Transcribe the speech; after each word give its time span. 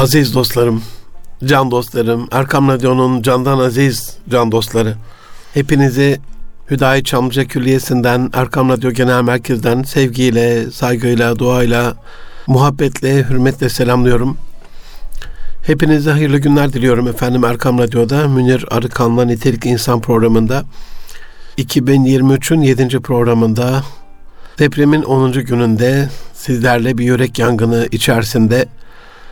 Aziz 0.00 0.34
dostlarım, 0.34 0.82
can 1.44 1.70
dostlarım, 1.70 2.28
Erkam 2.32 2.68
Radyo'nun 2.68 3.22
candan 3.22 3.58
aziz 3.58 4.16
can 4.30 4.52
dostları. 4.52 4.94
Hepinizi 5.54 6.20
Hüdayi 6.70 7.04
Çamlıca 7.04 7.44
Külliyesi'nden, 7.44 8.30
Erkam 8.32 8.68
Radyo 8.68 8.90
Genel 8.90 9.22
Merkez'den 9.22 9.82
sevgiyle, 9.82 10.70
saygıyla, 10.70 11.38
duayla, 11.38 11.94
muhabbetle, 12.46 13.28
hürmetle 13.28 13.68
selamlıyorum. 13.68 14.36
Hepinize 15.66 16.10
hayırlı 16.10 16.38
günler 16.38 16.72
diliyorum 16.72 17.08
efendim 17.08 17.44
Erkam 17.44 17.78
Radyo'da. 17.78 18.28
Münir 18.28 18.64
Arıkan'la 18.70 19.24
Nitelik 19.24 19.66
İnsan 19.66 20.00
programında 20.00 20.64
2023'ün 21.58 22.60
7. 22.60 23.00
programında 23.00 23.84
depremin 24.58 25.02
10. 25.02 25.32
gününde 25.32 26.08
sizlerle 26.34 26.98
bir 26.98 27.04
yürek 27.04 27.38
yangını 27.38 27.88
içerisinde 27.92 28.66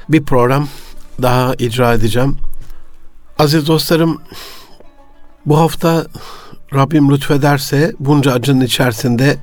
bir 0.08 0.24
program 0.24 0.68
daha 1.22 1.54
icra 1.54 1.94
edeceğim. 1.94 2.36
Aziz 3.38 3.66
dostlarım 3.66 4.22
bu 5.46 5.58
hafta 5.58 6.06
Rabbim 6.74 7.10
lütfederse 7.10 7.92
bunca 8.00 8.32
acının 8.32 8.60
içerisinde 8.60 9.36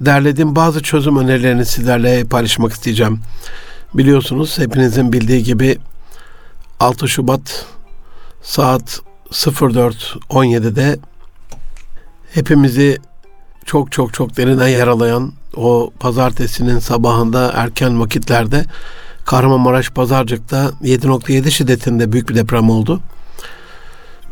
derlediğim 0.00 0.56
bazı 0.56 0.82
çözüm 0.82 1.16
önerilerini 1.16 1.66
sizlerle 1.66 2.24
paylaşmak 2.24 2.72
isteyeceğim. 2.72 3.20
Biliyorsunuz 3.94 4.58
hepinizin 4.58 5.12
bildiği 5.12 5.42
gibi 5.42 5.78
6 6.80 7.08
Şubat 7.08 7.66
saat 8.42 9.00
04.17'de 9.30 10.98
hepimizi 12.34 12.98
çok 13.64 13.92
çok 13.92 14.14
çok 14.14 14.36
derine 14.36 14.70
yaralayan 14.70 15.32
o 15.56 15.90
pazartesinin 16.00 16.78
sabahında 16.78 17.52
erken 17.54 18.00
vakitlerde 18.00 18.64
Kahramanmaraş 19.28 19.90
Pazarcık'ta 19.90 20.70
7.7 20.82 21.50
şiddetinde 21.50 22.12
büyük 22.12 22.28
bir 22.28 22.34
deprem 22.34 22.70
oldu. 22.70 23.00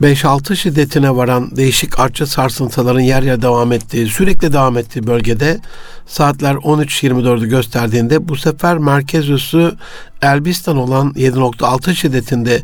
5-6 0.03 0.56
şiddetine 0.56 1.16
varan 1.16 1.56
değişik 1.56 2.00
artçı 2.00 2.27
sarsıntıların 2.27 3.00
yer 3.00 3.22
yer 3.22 3.42
devam 3.42 3.72
ettiği, 3.72 4.06
sürekli 4.06 4.53
devam 4.53 4.78
ettiği 4.78 5.06
bölgede 5.06 5.61
saatler 6.06 6.55
13.24'ü 6.55 7.47
gösterdiğinde 7.47 8.28
bu 8.28 8.36
sefer 8.36 8.78
merkez 8.78 9.28
üssü 9.30 9.75
Elbistan 10.22 10.77
olan 10.77 11.10
7.6 11.10 11.94
şiddetinde 11.94 12.62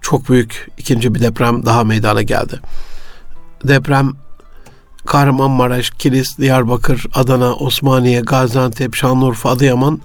çok 0.00 0.28
büyük 0.28 0.68
ikinci 0.78 1.14
bir 1.14 1.20
deprem 1.20 1.66
daha 1.66 1.84
meydana 1.84 2.22
geldi. 2.22 2.60
Deprem 3.64 4.12
Kahramanmaraş, 5.06 5.90
Kilis, 5.90 6.38
Diyarbakır, 6.38 7.06
Adana, 7.14 7.54
Osmaniye, 7.54 8.20
Gaziantep, 8.20 8.94
Şanlıurfa, 8.94 9.50
Adıyaman, 9.50 10.00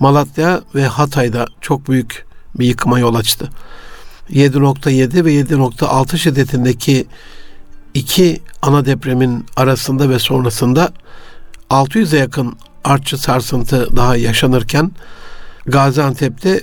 Malatya 0.00 0.60
ve 0.74 0.86
Hatay'da 0.86 1.46
çok 1.60 1.88
büyük 1.88 2.26
bir 2.54 2.66
yıkıma 2.66 2.98
yol 2.98 3.14
açtı. 3.14 3.50
7.7 4.30 5.24
ve 5.24 5.34
7.6 5.34 6.18
şiddetindeki 6.18 7.06
iki 7.94 8.42
ana 8.62 8.86
depremin 8.86 9.46
arasında 9.56 10.10
ve 10.10 10.18
sonrasında 10.18 10.92
600'e 11.70 12.18
yakın 12.18 12.56
artçı 12.84 13.18
sarsıntı 13.18 13.96
daha 13.96 14.16
yaşanırken 14.16 14.90
Gaziantep'te 15.66 16.60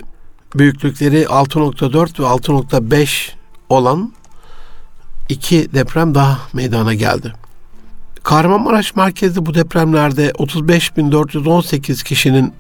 büyüklükleri 0.56 1.24
6.4 1.24 2.20
ve 2.20 2.24
6.5 2.24 3.32
olan 3.70 4.14
iki 5.30 5.74
deprem 5.74 6.16
daha 6.16 6.40
meydana 6.54 6.94
geldi. 6.94 7.34
Kahramanmaraş 8.24 8.96
merkezli 8.96 9.46
bu 9.46 9.54
depremlerde 9.54 10.30
35.418 10.30 12.04
kişinin 12.04 12.54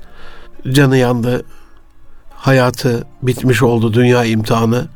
canı 0.71 0.97
yandı, 0.97 1.45
hayatı 2.29 3.07
bitmiş 3.21 3.63
oldu 3.63 3.93
dünya 3.93 4.25
imtihanı. 4.25 4.87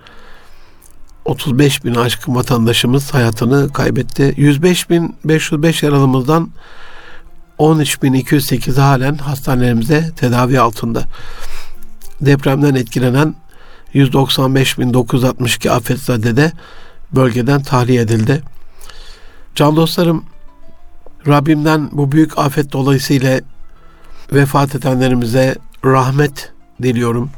35 1.26 1.86
bin 1.86 1.96
aşkın 1.96 2.36
vatandaşımız 2.36 3.14
hayatını 3.14 3.74
kaybetti. 3.74 4.34
105 4.38 4.90
bin 4.90 5.16
505 5.26 5.84
yaralımızdan 5.84 6.50
13.208 7.60 8.82
halen 8.82 9.16
hastanelerimizde 9.16 10.12
tedavi 10.16 10.60
altında. 10.60 11.04
Depremden 12.22 12.76
etkilenen 12.76 13.36
195.962 13.94 15.72
afetzade 15.72 16.38
de 16.38 16.52
bölgeden 17.16 17.64
tahliye 17.64 18.02
edildi. 18.02 18.42
Can 19.56 19.76
dostlarım 19.76 20.26
Rabbimden 21.28 21.90
bu 21.92 22.12
büyük 22.12 22.38
afet 22.38 22.72
dolayısıyla 22.74 23.40
vefat 24.34 24.76
edenlerimize 24.76 25.56
rahmet 25.86 26.52
diliyorum. 26.82 27.30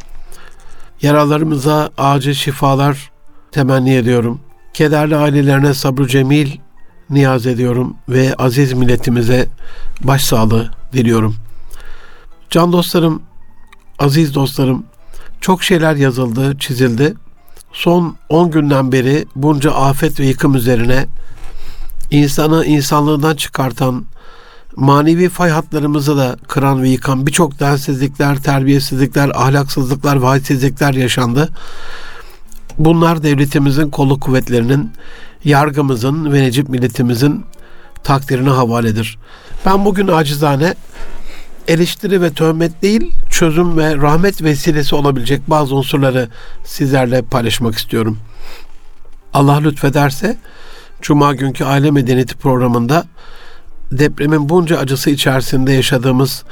Yaralarımıza 1.02 1.90
acil 1.98 2.34
şifalar 2.34 3.12
temenni 3.52 3.96
ediyorum. 3.96 4.42
Kederli 4.74 5.16
ailelerine 5.16 5.74
sabrı 5.74 6.08
cemil 6.08 6.52
niyaz 7.10 7.48
ediyorum 7.48 7.96
ve 8.10 8.36
aziz 8.36 8.74
milletimize 8.74 9.48
başsağlığı 10.02 10.72
diliyorum. 10.94 11.36
Can 12.50 12.74
dostlarım, 12.74 13.22
aziz 14.00 14.36
dostlarım, 14.36 14.84
çok 15.42 15.64
şeyler 15.64 15.96
yazıldı, 15.96 16.58
çizildi. 16.60 17.14
Son 17.74 18.16
10 18.30 18.52
günden 18.52 18.92
beri 18.92 19.26
bunca 19.36 19.72
afet 19.72 20.20
ve 20.20 20.26
yıkım 20.26 20.56
üzerine 20.56 21.06
insanı 22.12 22.66
insanlığından 22.66 23.36
çıkartan, 23.36 24.06
manevi 24.76 25.30
fay 25.30 25.50
hatlarımızı 25.50 26.18
da 26.18 26.36
kıran 26.48 26.84
ve 26.84 26.90
yıkan 26.90 27.28
birçok 27.28 27.60
densizlikler, 27.60 28.38
terbiyesizlikler, 28.38 29.30
ahlaksızlıklar 29.30 30.22
ve 30.22 30.26
haysizlikler 30.26 30.94
yaşandı. 30.94 31.50
Bunlar 32.78 33.24
devletimizin 33.24 33.90
kolu 33.90 34.20
kuvvetlerinin, 34.20 34.92
yargımızın 35.44 36.34
ve 36.34 36.42
Necip 36.42 36.70
milletimizin 36.70 37.46
takdirine 38.04 38.50
havaledir. 38.50 39.18
Ben 39.66 39.86
bugün 39.86 40.08
acizane 40.08 40.76
eleştiri 41.68 42.22
ve 42.22 42.34
töhmet 42.34 42.82
değil, 42.82 43.12
çözüm 43.30 43.78
ve 43.78 43.96
rahmet 43.96 44.44
vesilesi 44.44 44.96
olabilecek 44.96 45.50
bazı 45.50 45.76
unsurları 45.76 46.30
sizlerle 46.66 47.22
paylaşmak 47.22 47.76
istiyorum. 47.76 48.18
Allah 49.34 49.58
lütfederse 49.58 50.38
Cuma 51.02 51.34
günkü 51.34 51.64
Aile 51.64 51.92
Medeniyeti 51.92 52.36
programında 52.36 53.06
depremin 53.92 54.50
bunca 54.50 54.78
acısı 54.78 55.10
içerisinde 55.10 55.74
yaşadığımız 55.74 56.44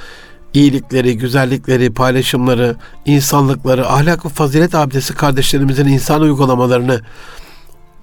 iyilikleri, 0.53 1.17
güzellikleri, 1.17 1.93
paylaşımları, 1.93 2.75
insanlıkları, 3.05 3.87
ahlak 3.87 4.25
ve 4.25 4.29
fazilet 4.29 4.75
abdesi 4.75 5.15
kardeşlerimizin 5.15 5.87
insan 5.87 6.21
uygulamalarını 6.21 7.01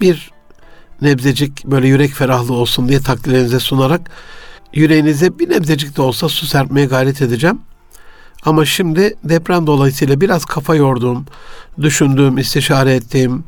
bir 0.01 0.31
nebzecik 1.01 1.65
böyle 1.65 1.87
yürek 1.87 2.11
ferahlığı 2.11 2.53
olsun 2.53 2.89
diye 2.89 2.99
takdirlerinize 2.99 3.59
sunarak 3.59 4.01
yüreğinize 4.73 5.39
bir 5.39 5.49
nebzecik 5.49 5.97
de 5.97 6.01
olsa 6.01 6.29
su 6.29 6.45
serpmeye 6.45 6.85
gayret 6.85 7.21
edeceğim. 7.21 7.59
Ama 8.45 8.65
şimdi 8.65 9.13
deprem 9.23 9.67
dolayısıyla 9.67 10.21
biraz 10.21 10.45
kafa 10.45 10.75
yorduğum, 10.75 11.25
düşündüğüm, 11.81 12.37
istişare 12.37 12.95
ettiğim, 12.95 13.43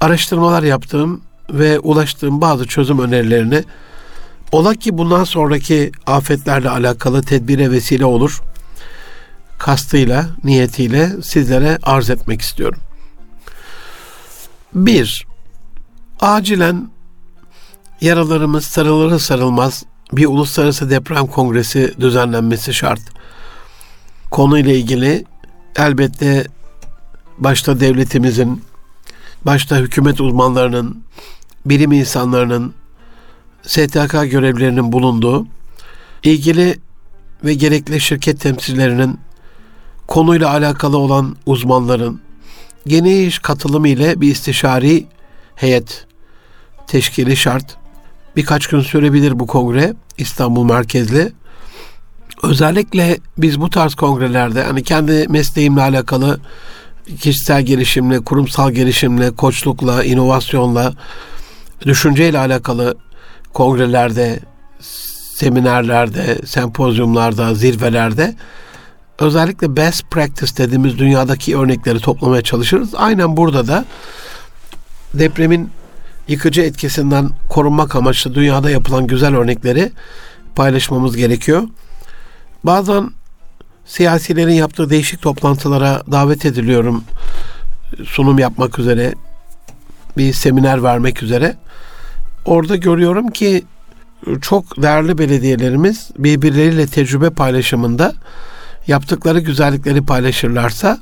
araştırmalar 0.00 0.62
yaptığım 0.62 1.20
ve 1.50 1.78
ulaştığım 1.78 2.40
bazı 2.40 2.66
çözüm 2.66 2.98
önerilerini 2.98 3.64
ola 4.54 4.74
ki 4.74 4.98
bundan 4.98 5.24
sonraki 5.24 5.92
afetlerle 6.06 6.70
alakalı 6.70 7.22
tedbire 7.22 7.70
vesile 7.70 8.04
olur. 8.04 8.42
Kastıyla, 9.58 10.28
niyetiyle 10.44 11.22
sizlere 11.22 11.78
arz 11.82 12.10
etmek 12.10 12.40
istiyorum. 12.40 12.80
Bir, 14.74 15.26
acilen 16.20 16.90
yaralarımız 18.00 18.64
sarılır 18.64 19.18
sarılmaz 19.18 19.84
bir 20.12 20.26
uluslararası 20.26 20.90
deprem 20.90 21.26
kongresi 21.26 21.94
düzenlenmesi 22.00 22.74
şart. 22.74 23.00
Konuyla 24.30 24.72
ilgili 24.72 25.24
elbette 25.76 26.46
başta 27.38 27.80
devletimizin, 27.80 28.64
başta 29.46 29.76
hükümet 29.76 30.20
uzmanlarının, 30.20 31.04
bilim 31.66 31.92
insanlarının, 31.92 32.74
STK 33.66 34.30
görevlilerinin 34.30 34.92
bulunduğu, 34.92 35.46
ilgili 36.22 36.78
ve 37.44 37.54
gerekli 37.54 38.00
şirket 38.00 38.40
temsilcilerinin, 38.40 39.18
konuyla 40.06 40.50
alakalı 40.50 40.98
olan 40.98 41.36
uzmanların 41.46 42.20
geniş 42.86 43.38
katılımı 43.38 43.88
ile 43.88 44.20
bir 44.20 44.30
istişari 44.30 45.06
heyet 45.54 46.06
teşkili 46.86 47.36
şart. 47.36 47.76
Birkaç 48.36 48.66
gün 48.66 48.80
sürebilir 48.80 49.38
bu 49.38 49.46
kongre 49.46 49.94
İstanbul 50.18 50.64
merkezli. 50.64 51.32
Özellikle 52.42 53.18
biz 53.38 53.60
bu 53.60 53.70
tarz 53.70 53.94
kongrelerde 53.94 54.62
hani 54.62 54.82
kendi 54.82 55.28
mesleğimle 55.28 55.82
alakalı 55.82 56.40
kişisel 57.20 57.62
gelişimle, 57.62 58.20
kurumsal 58.20 58.70
gelişimle, 58.70 59.30
koçlukla, 59.30 60.04
inovasyonla, 60.04 60.94
düşünceyle 61.80 62.38
alakalı 62.38 62.94
kongrelerde, 63.54 64.40
seminerlerde, 65.34 66.38
sempozyumlarda, 66.46 67.54
zirvelerde 67.54 68.34
özellikle 69.18 69.76
best 69.76 70.10
practice 70.10 70.56
dediğimiz 70.56 70.98
dünyadaki 70.98 71.58
örnekleri 71.58 72.00
toplamaya 72.00 72.42
çalışırız. 72.42 72.94
Aynen 72.94 73.36
burada 73.36 73.66
da 73.66 73.84
depremin 75.14 75.70
yıkıcı 76.28 76.62
etkisinden 76.62 77.30
korunmak 77.48 77.96
amaçlı 77.96 78.34
dünyada 78.34 78.70
yapılan 78.70 79.06
güzel 79.06 79.36
örnekleri 79.36 79.92
paylaşmamız 80.54 81.16
gerekiyor. 81.16 81.62
Bazen 82.64 83.10
siyasilerin 83.86 84.52
yaptığı 84.52 84.90
değişik 84.90 85.22
toplantılara 85.22 86.02
davet 86.12 86.46
ediliyorum. 86.46 87.04
Sunum 88.06 88.38
yapmak 88.38 88.78
üzere, 88.78 89.14
bir 90.16 90.32
seminer 90.32 90.82
vermek 90.82 91.22
üzere. 91.22 91.56
Orada 92.44 92.76
görüyorum 92.76 93.28
ki 93.28 93.64
çok 94.40 94.82
değerli 94.82 95.18
belediyelerimiz 95.18 96.10
birbirleriyle 96.18 96.86
tecrübe 96.86 97.30
paylaşımında 97.30 98.12
yaptıkları 98.86 99.40
güzellikleri 99.40 100.02
paylaşırlarsa 100.02 100.98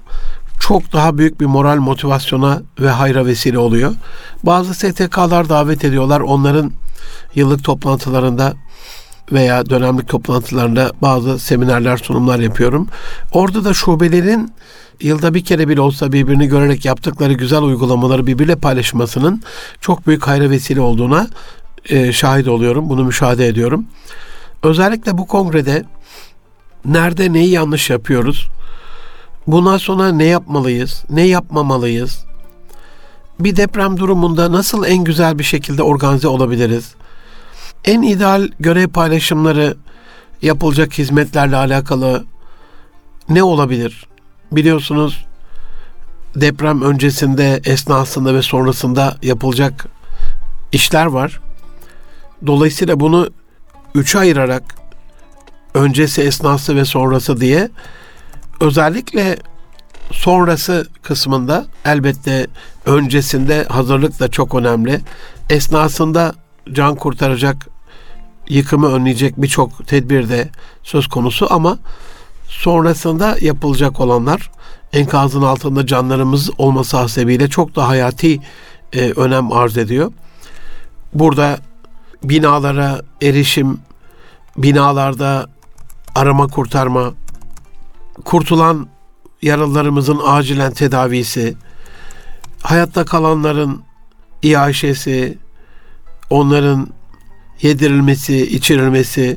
çok 0.61 0.93
daha 0.93 1.19
büyük 1.19 1.41
bir 1.41 1.47
moral 1.47 1.77
motivasyona 1.77 2.62
ve 2.81 2.91
hayra 2.91 3.27
vesile 3.27 3.59
oluyor. 3.59 3.94
Bazı 4.43 4.75
STK'lar 4.75 5.49
davet 5.49 5.85
ediyorlar. 5.85 6.21
Onların 6.21 6.73
yıllık 7.35 7.65
toplantılarında 7.65 8.55
veya 9.33 9.67
dönemlik 9.67 10.09
toplantılarında 10.09 10.93
bazı 11.03 11.38
seminerler, 11.38 11.97
sunumlar 11.97 12.38
yapıyorum. 12.38 12.88
Orada 13.33 13.65
da 13.65 13.75
şubelerin 13.75 14.53
yılda 15.00 15.35
bir 15.35 15.44
kere 15.44 15.69
bile 15.69 15.81
olsa 15.81 16.12
birbirini 16.12 16.47
görerek 16.47 16.85
yaptıkları 16.85 17.33
güzel 17.33 17.62
uygulamaları 17.62 18.27
birbirle 18.27 18.56
paylaşmasının 18.56 19.43
çok 19.81 20.06
büyük 20.06 20.27
hayra 20.27 20.50
vesile 20.50 20.81
olduğuna 20.81 21.29
e, 21.89 22.12
şahit 22.12 22.49
oluyorum. 22.49 22.91
Bunu 22.91 23.05
müşahede 23.05 23.47
ediyorum. 23.47 23.87
Özellikle 24.62 25.19
bu 25.19 25.27
kongrede 25.27 25.85
nerede 26.85 27.33
neyi 27.33 27.50
yanlış 27.50 27.91
yapıyoruz? 27.91 28.49
Bundan 29.47 29.77
sonra 29.77 30.12
ne 30.12 30.25
yapmalıyız? 30.25 31.05
Ne 31.11 31.23
yapmamalıyız? 31.23 32.25
Bir 33.41 33.56
deprem 33.56 33.99
durumunda 33.99 34.53
nasıl 34.53 34.85
en 34.85 35.05
güzel 35.05 35.38
bir 35.38 35.45
şekilde 35.45 35.83
organize 35.83 36.29
olabiliriz? 36.29 36.95
En 37.85 38.03
ideal 38.03 38.49
görev 38.61 38.88
paylaşımları 38.88 39.77
yapılacak 40.43 40.99
hizmetlerle 40.99 41.56
alakalı 41.56 42.25
ne 43.29 43.43
olabilir? 43.43 44.06
Biliyorsunuz 44.52 45.25
deprem 46.37 46.82
öncesinde, 46.82 47.60
esnasında 47.64 48.34
ve 48.34 48.43
sonrasında 48.43 49.16
yapılacak 49.22 49.87
işler 50.72 51.06
var. 51.06 51.40
Dolayısıyla 52.46 53.00
bunu 53.00 53.31
üçe 53.94 54.19
ayırarak 54.19 54.62
öncesi, 55.75 56.22
esnası 56.22 56.76
ve 56.76 56.84
sonrası 56.84 57.40
diye 57.40 57.70
özellikle 58.60 59.37
sonrası 60.10 60.87
kısmında 61.02 61.66
elbette 61.84 62.46
öncesinde 62.87 63.64
hazırlık 63.64 64.20
da 64.20 64.28
çok 64.28 64.54
önemli. 64.54 65.00
Esnasında 65.50 66.34
can 66.72 66.94
kurtaracak, 66.96 67.69
yıkımı 68.49 68.93
önleyecek 68.93 69.34
birçok 69.37 69.87
tedbir 69.87 70.28
de 70.28 70.49
söz 70.82 71.06
konusu 71.08 71.46
ama 71.50 71.78
sonrasında 72.52 73.37
yapılacak 73.40 74.00
olanlar 74.00 74.50
enkazın 74.93 75.43
altında 75.43 75.87
canlarımız 75.87 76.50
olması 76.58 76.96
hasebiyle 76.96 77.49
çok 77.49 77.76
da 77.76 77.88
hayati 77.88 78.40
e, 78.93 79.10
önem 79.10 79.52
arz 79.52 79.78
ediyor. 79.78 80.12
Burada 81.14 81.58
binalara 82.25 83.00
erişim, 83.22 83.81
binalarda 84.56 85.46
arama 86.14 86.46
kurtarma, 86.46 87.12
kurtulan 88.25 88.88
yaralılarımızın 89.43 90.20
acilen 90.25 90.72
tedavisi, 90.72 91.54
hayatta 92.62 93.04
kalanların 93.04 93.82
iaşesi, 94.43 95.38
onların 96.31 96.88
yedirilmesi, 97.62 98.56
içirilmesi, 98.56 99.37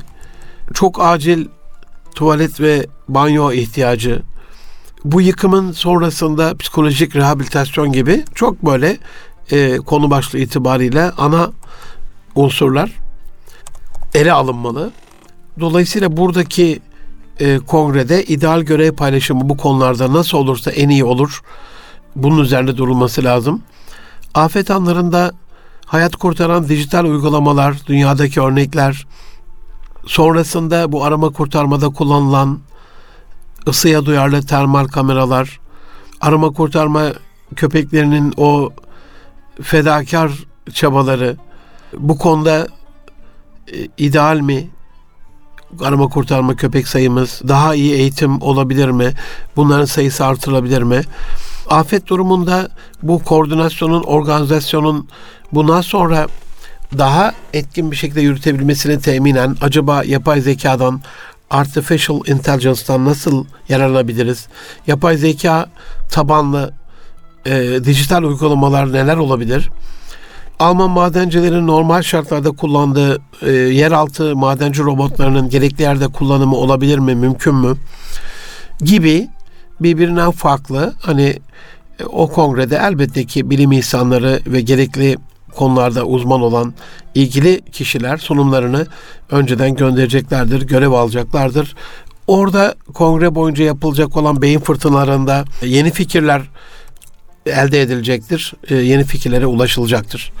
çok 0.74 1.00
acil 1.00 1.46
tuvalet 2.16 2.60
ve 2.60 2.86
banyo 3.08 3.52
ihtiyacı, 3.52 4.22
bu 5.04 5.20
yıkımın 5.20 5.72
sonrasında 5.72 6.56
psikolojik 6.56 7.16
rehabilitasyon 7.16 7.92
gibi 7.92 8.24
çok 8.34 8.62
böyle 8.62 8.98
e, 9.50 9.76
konu 9.76 10.10
başlığı 10.10 10.38
itibariyle 10.38 11.10
ana 11.10 11.50
unsurlar 12.34 12.92
ele 14.14 14.32
alınmalı. 14.32 14.90
Dolayısıyla 15.60 16.16
buradaki 16.16 16.80
e, 17.40 17.58
kongrede 17.58 18.24
ideal 18.24 18.60
görev 18.60 18.92
paylaşımı 18.92 19.48
bu 19.48 19.56
konularda 19.56 20.12
nasıl 20.12 20.38
olursa 20.38 20.70
en 20.70 20.88
iyi 20.88 21.04
olur. 21.04 21.42
Bunun 22.16 22.42
üzerinde 22.42 22.76
durulması 22.76 23.24
lazım. 23.24 23.62
Afet 24.34 24.70
anlarında 24.70 25.32
hayat 25.86 26.16
kurtaran 26.16 26.68
dijital 26.68 27.04
uygulamalar, 27.04 27.76
dünyadaki 27.86 28.40
örnekler, 28.40 29.06
sonrasında 30.06 30.92
bu 30.92 31.04
arama 31.04 31.30
kurtarmada 31.30 31.88
kullanılan 31.88 32.58
ısıya 33.68 34.06
duyarlı 34.06 34.42
termal 34.42 34.86
kameralar, 34.86 35.60
arama 36.20 36.50
kurtarma 36.50 37.12
köpeklerinin 37.56 38.34
o 38.36 38.70
fedakar 39.62 40.32
çabaları 40.74 41.36
bu 41.98 42.18
konuda 42.18 42.66
e, 43.72 43.88
ideal 43.98 44.40
mi? 44.40 44.70
Arama 45.80 46.08
kurtarma 46.08 46.56
köpek 46.56 46.88
sayımız 46.88 47.42
daha 47.48 47.74
iyi 47.74 47.94
eğitim 47.94 48.42
olabilir 48.42 48.88
mi? 48.88 49.12
Bunların 49.56 49.84
sayısı 49.84 50.24
artırılabilir 50.24 50.82
mi? 50.82 51.00
Afet 51.70 52.06
durumunda 52.06 52.68
bu 53.02 53.24
koordinasyonun, 53.24 54.02
organizasyonun 54.02 55.08
bundan 55.52 55.80
sonra 55.80 56.26
daha 56.98 57.32
etkin 57.52 57.90
bir 57.90 57.96
şekilde 57.96 58.20
yürütebilmesini 58.20 59.00
teminen 59.00 59.56
acaba 59.60 60.04
yapay 60.04 60.40
zekadan 60.40 61.00
artificial 61.50 62.20
intelligence'dan 62.26 63.04
nasıl 63.04 63.44
yararlanabiliriz? 63.68 64.46
Yapay 64.86 65.16
zeka 65.16 65.66
tabanlı 66.10 66.72
e, 67.46 67.84
dijital 67.84 68.22
uygulamalar 68.22 68.92
neler 68.92 69.16
olabilir? 69.16 69.70
Alman 70.58 70.90
madencilerin 70.90 71.66
normal 71.66 72.02
şartlarda 72.02 72.50
kullandığı 72.50 73.18
e, 73.42 73.50
yeraltı 73.50 74.36
madenci 74.36 74.82
robotlarının 74.82 75.48
gerekli 75.48 75.82
yerde 75.82 76.08
kullanımı 76.08 76.56
olabilir 76.56 76.98
mi, 76.98 77.14
mümkün 77.14 77.54
mü? 77.54 77.76
Gibi 78.80 79.28
birbirinden 79.80 80.30
farklı 80.30 80.94
hani 81.00 81.38
e, 82.00 82.04
o 82.04 82.28
kongrede 82.32 82.76
elbette 82.76 83.24
ki 83.24 83.50
bilim 83.50 83.72
insanları 83.72 84.40
ve 84.46 84.60
gerekli 84.60 85.16
konularda 85.56 86.04
uzman 86.04 86.40
olan 86.40 86.74
ilgili 87.14 87.60
kişiler 87.72 88.16
sunumlarını 88.16 88.86
önceden 89.30 89.74
göndereceklerdir, 89.74 90.62
görev 90.62 90.90
alacaklardır. 90.90 91.74
Orada 92.26 92.74
kongre 92.94 93.34
boyunca 93.34 93.64
yapılacak 93.64 94.16
olan 94.16 94.42
beyin 94.42 94.60
fırtınalarında 94.60 95.44
yeni 95.62 95.90
fikirler 95.90 96.42
elde 97.46 97.82
edilecektir. 97.82 98.52
E, 98.68 98.74
yeni 98.74 99.04
fikirlere 99.04 99.46
ulaşılacaktır. 99.46 100.32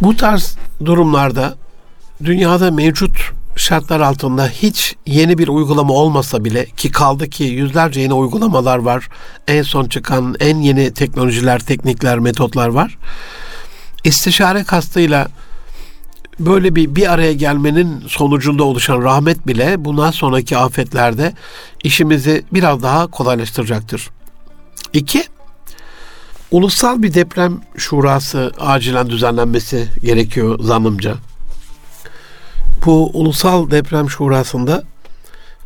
Bu 0.00 0.16
tarz 0.16 0.56
durumlarda 0.84 1.54
dünyada 2.24 2.70
mevcut 2.70 3.32
şartlar 3.56 4.00
altında 4.00 4.48
hiç 4.48 4.96
yeni 5.06 5.38
bir 5.38 5.48
uygulama 5.48 5.94
olmasa 5.94 6.44
bile 6.44 6.66
ki 6.66 6.90
kaldı 6.90 7.30
ki 7.30 7.44
yüzlerce 7.44 8.00
yeni 8.00 8.14
uygulamalar 8.14 8.78
var. 8.78 9.08
En 9.48 9.62
son 9.62 9.84
çıkan 9.84 10.36
en 10.40 10.58
yeni 10.58 10.94
teknolojiler, 10.94 11.58
teknikler, 11.58 12.18
metotlar 12.18 12.68
var. 12.68 12.98
İstişare 14.04 14.64
kastıyla 14.64 15.28
böyle 16.40 16.74
bir 16.74 16.96
bir 16.96 17.12
araya 17.12 17.32
gelmenin 17.32 18.04
sonucunda 18.08 18.64
oluşan 18.64 19.02
rahmet 19.02 19.46
bile 19.46 19.84
bundan 19.84 20.10
sonraki 20.10 20.56
afetlerde 20.56 21.32
işimizi 21.84 22.44
biraz 22.52 22.82
daha 22.82 23.06
kolaylaştıracaktır. 23.06 24.10
İki, 24.92 25.24
ulusal 26.50 27.02
bir 27.02 27.14
deprem 27.14 27.60
şurası 27.76 28.52
acilen 28.60 29.10
düzenlenmesi 29.10 29.88
gerekiyor 30.02 30.58
zannımca. 30.62 31.14
Bu 32.86 33.10
ulusal 33.14 33.70
deprem 33.70 34.10
şurasında 34.10 34.82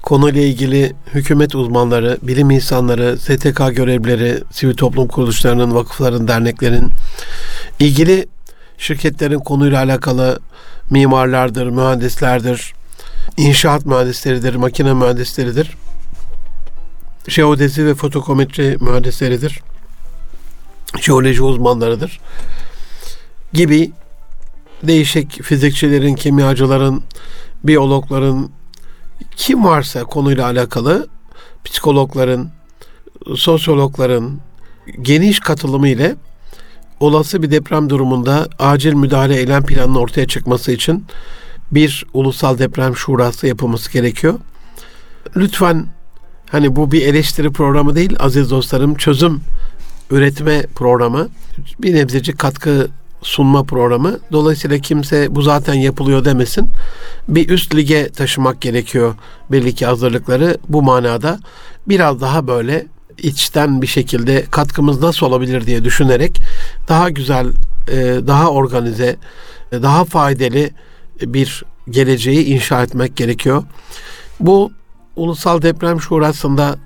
konuyla 0.09 0.43
ilgili 0.43 0.93
hükümet 1.15 1.55
uzmanları, 1.55 2.19
bilim 2.23 2.51
insanları, 2.51 3.19
STK 3.19 3.77
görevlileri, 3.77 4.39
sivil 4.51 4.75
toplum 4.75 5.09
kuruluşlarının, 5.09 5.75
vakıfların, 5.75 6.29
derneklerin, 6.29 6.91
ilgili 7.79 8.27
şirketlerin 8.79 9.39
konuyla 9.39 9.79
alakalı 9.79 10.39
mimarlardır, 10.91 11.67
mühendislerdir, 11.67 12.75
inşaat 13.37 13.87
mühendisleridir, 13.87 14.55
makine 14.55 14.95
mühendisleridir, 14.95 15.71
jeodezi 17.29 17.87
ve 17.87 17.95
fotokometri 17.95 18.77
mühendisleridir 18.81 19.61
jeoloji 21.01 21.43
uzmanlarıdır 21.43 22.21
gibi 23.53 23.93
değişik 24.83 25.43
fizikçilerin, 25.43 26.15
kimyacıların, 26.15 27.03
biyologların, 27.65 28.51
kim 29.37 29.65
varsa 29.65 30.05
konuyla 30.05 30.47
alakalı 30.47 31.09
psikologların, 31.65 32.51
sosyologların 33.37 34.41
geniş 35.03 35.41
katılımı 35.41 35.89
ile 35.89 36.17
olası 37.01 37.43
bir 37.43 37.51
deprem 37.51 37.91
durumunda 37.91 38.49
acil 38.59 38.95
müdahale 38.95 39.37
eylem 39.37 39.63
planının 39.63 39.95
ortaya 39.95 40.27
çıkması 40.27 40.73
için 40.73 41.05
bir 41.73 42.07
ulusal 42.15 42.59
deprem 42.59 42.97
şurası 42.97 43.47
yapılması 43.47 43.93
gerekiyor. 43.93 44.35
Lütfen 45.37 45.87
hani 46.51 46.77
bu 46.77 46.93
bir 46.93 47.07
eleştiri 47.07 47.53
programı 47.53 47.95
değil 47.95 48.17
aziz 48.19 48.51
dostlarım 48.51 48.95
çözüm 48.95 49.41
üretme 50.11 50.63
programı 50.75 51.29
bir 51.79 51.95
nebzeci 51.95 52.33
katkı 52.33 52.89
sunma 53.23 53.63
programı. 53.63 54.19
Dolayısıyla 54.33 54.79
kimse 54.79 55.35
bu 55.35 55.43
zaten 55.43 55.75
yapılıyor 55.75 56.25
demesin. 56.25 56.69
Bir 57.29 57.49
üst 57.49 57.75
lige 57.75 58.09
taşımak 58.09 58.61
gerekiyor 58.61 59.15
belli 59.53 59.75
ki 59.75 59.87
hazırlıkları 59.87 60.59
bu 60.69 60.83
manada. 60.83 61.39
Biraz 61.89 62.21
daha 62.21 62.47
böyle 62.47 62.87
içten 63.19 63.83
bir 63.83 63.87
şekilde 63.87 64.45
katkımız 64.51 65.03
nasıl 65.03 65.27
olabilir 65.27 65.67
diye 65.67 65.85
düşünerek 65.85 66.41
daha 66.89 67.11
güzel, 67.11 67.47
e, 67.89 67.97
daha 68.27 68.51
organize, 68.51 69.17
e, 69.73 69.83
daha 69.83 70.05
faydalı 70.05 70.71
bir 71.21 71.65
geleceği 71.91 72.45
inşa 72.45 72.83
etmek 72.83 73.17
gerekiyor. 73.17 73.63
Bu 74.41 74.73
Ulusal 75.17 75.63
Deprem 75.63 76.01
Şurası'nda 76.01 76.77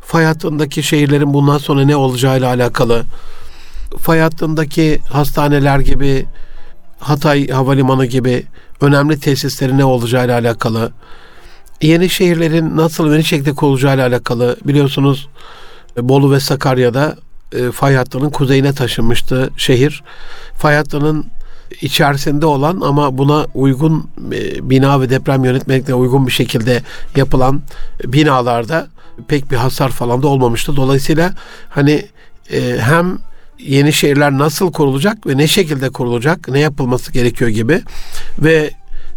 fay 0.00 0.24
hattındaki 0.24 0.82
şehirlerin 0.82 1.34
bundan 1.34 1.58
sonra 1.58 1.84
ne 1.84 1.96
olacağıyla 1.96 2.48
alakalı, 2.48 3.04
fay 3.98 4.20
hattındaki 4.20 5.00
hastaneler 5.10 5.78
gibi, 5.78 6.26
Hatay 6.98 7.48
Havalimanı 7.48 8.06
gibi 8.06 8.46
önemli 8.80 9.20
tesislerin 9.20 9.78
ne 9.78 9.84
olacağıyla 9.84 10.38
alakalı, 10.38 10.92
yeni 11.82 12.08
şehirlerin 12.08 12.76
nasıl 12.76 13.12
yeni 13.12 13.24
şekilde 13.24 13.54
kurulacağıyla 13.54 14.08
alakalı 14.08 14.56
biliyorsunuz 14.64 15.28
Bolu 15.96 16.32
ve 16.32 16.40
Sakarya'da 16.40 17.16
e, 17.52 17.70
fay 17.70 17.94
hattının 17.94 18.30
kuzeyine 18.30 18.72
taşınmıştı 18.72 19.50
şehir. 19.56 20.02
Fay 20.54 20.76
hattının 20.76 21.26
içerisinde 21.80 22.46
olan 22.46 22.80
ama 22.80 23.18
buna 23.18 23.46
uygun 23.54 24.10
e, 24.32 24.70
bina 24.70 25.00
ve 25.00 25.10
deprem 25.10 25.44
yönetmelikle 25.44 25.94
uygun 25.94 26.26
bir 26.26 26.32
şekilde 26.32 26.82
yapılan 27.16 27.62
binalarda 28.04 28.88
pek 29.28 29.50
bir 29.50 29.56
hasar 29.56 29.88
falan 29.88 30.22
da 30.22 30.28
olmamıştı. 30.28 30.76
Dolayısıyla 30.76 31.34
hani 31.68 32.06
e, 32.52 32.78
hem 32.80 33.18
yeni 33.58 33.92
şehirler 33.92 34.32
nasıl 34.32 34.72
kurulacak 34.72 35.26
ve 35.26 35.36
ne 35.36 35.46
şekilde 35.46 35.90
kurulacak, 35.90 36.48
ne 36.48 36.60
yapılması 36.60 37.12
gerekiyor 37.12 37.50
gibi 37.50 37.82
ve 38.38 38.70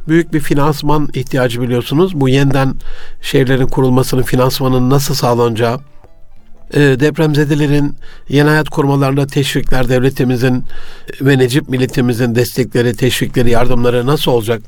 büyük 0.07 0.33
bir 0.33 0.39
finansman 0.39 1.09
ihtiyacı 1.13 1.61
biliyorsunuz. 1.61 2.21
Bu 2.21 2.29
yeniden 2.29 2.73
şehirlerin 3.21 3.67
kurulmasının 3.67 4.23
finansmanının 4.23 4.89
nasıl 4.89 5.13
sağlanacağı, 5.13 5.79
e, 6.73 6.79
depremzedelerin 6.79 7.95
yeni 8.29 8.49
hayat 8.49 8.69
kurmalarına 8.69 9.27
teşvikler 9.27 9.89
devletimizin 9.89 10.63
ve 11.21 11.37
Necip 11.37 11.69
milletimizin 11.69 12.35
destekleri, 12.35 12.95
teşvikleri, 12.95 13.49
yardımları 13.49 14.05
nasıl 14.05 14.31
olacak? 14.31 14.61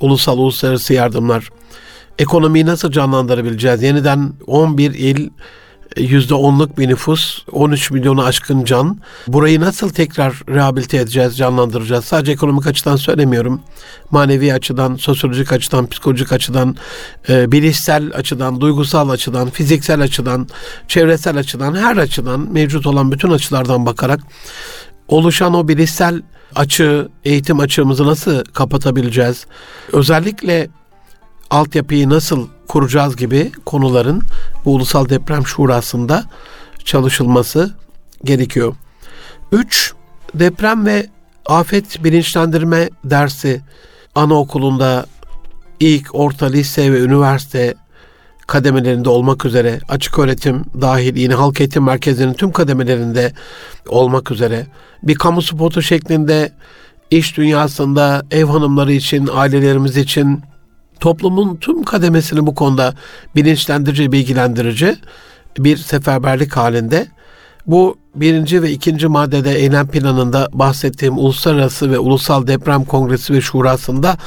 Ulusal, 0.00 0.38
uluslararası 0.38 0.94
yardımlar. 0.94 1.48
Ekonomiyi 2.18 2.66
nasıl 2.66 2.92
canlandırabileceğiz? 2.92 3.82
Yeniden 3.82 4.32
11 4.46 4.94
il 4.94 5.30
%10'luk 5.96 6.78
bir 6.78 6.88
nüfus, 6.88 7.44
13 7.52 7.90
milyonu 7.90 8.24
aşkın 8.24 8.64
can. 8.64 9.00
Burayı 9.26 9.60
nasıl 9.60 9.88
tekrar 9.88 10.42
rehabilite 10.48 10.96
edeceğiz, 10.96 11.36
canlandıracağız? 11.36 12.04
Sadece 12.04 12.32
ekonomik 12.32 12.66
açıdan 12.66 12.96
söylemiyorum. 12.96 13.60
Manevi 14.10 14.54
açıdan, 14.54 14.94
sosyolojik 14.94 15.52
açıdan, 15.52 15.86
psikolojik 15.86 16.32
açıdan, 16.32 16.76
e, 17.28 17.52
bilişsel 17.52 18.10
açıdan, 18.14 18.60
duygusal 18.60 19.08
açıdan, 19.08 19.50
fiziksel 19.50 20.00
açıdan, 20.00 20.48
çevresel 20.88 21.36
açıdan, 21.36 21.74
her 21.74 21.96
açıdan, 21.96 22.52
mevcut 22.52 22.86
olan 22.86 23.12
bütün 23.12 23.30
açılardan 23.30 23.86
bakarak 23.86 24.20
oluşan 25.08 25.54
o 25.54 25.68
bilişsel 25.68 26.22
açığı, 26.54 27.08
eğitim 27.24 27.60
açığımızı 27.60 28.06
nasıl 28.06 28.44
kapatabileceğiz? 28.44 29.46
Özellikle 29.92 30.68
altyapıyı 31.50 32.08
nasıl 32.08 32.48
kuracağız 32.70 33.16
gibi 33.16 33.52
konuların 33.66 34.22
bu 34.64 34.74
Ulusal 34.74 35.08
Deprem 35.08 35.46
Şurası'nda 35.46 36.24
çalışılması 36.84 37.74
gerekiyor. 38.24 38.74
3. 39.52 39.94
Deprem 40.34 40.86
ve 40.86 41.06
afet 41.46 42.04
bilinçlendirme 42.04 42.90
dersi 43.04 43.60
anaokulunda 44.14 45.06
ilk, 45.80 46.14
orta, 46.14 46.46
lise 46.46 46.92
ve 46.92 47.00
üniversite 47.00 47.74
kademelerinde 48.46 49.08
olmak 49.08 49.44
üzere 49.44 49.80
açık 49.88 50.18
öğretim 50.18 50.64
dahil 50.80 51.16
yine 51.16 51.34
halk 51.34 51.60
eğitim 51.60 51.84
merkezlerinin 51.84 52.34
tüm 52.34 52.52
kademelerinde 52.52 53.32
olmak 53.88 54.30
üzere 54.30 54.66
bir 55.02 55.14
kamu 55.14 55.42
spotu 55.42 55.82
şeklinde 55.82 56.52
iş 57.10 57.36
dünyasında 57.36 58.22
ev 58.30 58.44
hanımları 58.44 58.92
için, 58.92 59.28
ailelerimiz 59.32 59.96
için 59.96 60.49
toplumun 61.00 61.56
tüm 61.56 61.82
kademesini 61.82 62.46
bu 62.46 62.54
konuda 62.54 62.94
bilinçlendirici, 63.36 64.12
bilgilendirici 64.12 64.96
bir 65.58 65.76
seferberlik 65.76 66.56
halinde 66.56 67.06
bu 67.66 67.98
birinci 68.14 68.62
ve 68.62 68.70
ikinci 68.70 69.08
maddede 69.08 69.54
eylem 69.54 69.88
planında 69.88 70.48
bahsettiğim 70.52 71.18
uluslararası 71.18 71.90
ve 71.90 71.98
ulusal 71.98 72.46
deprem 72.46 72.84
kongresi 72.84 73.34
ve 73.34 73.40
şurasında 73.40 74.18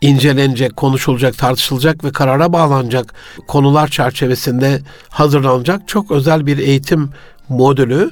incelenecek, 0.00 0.76
konuşulacak, 0.76 1.38
tartışılacak 1.38 2.04
ve 2.04 2.12
karara 2.12 2.52
bağlanacak 2.52 3.14
konular 3.48 3.88
çerçevesinde 3.88 4.80
hazırlanacak 5.08 5.88
çok 5.88 6.10
özel 6.10 6.46
bir 6.46 6.58
eğitim 6.58 7.10
modülü 7.48 8.10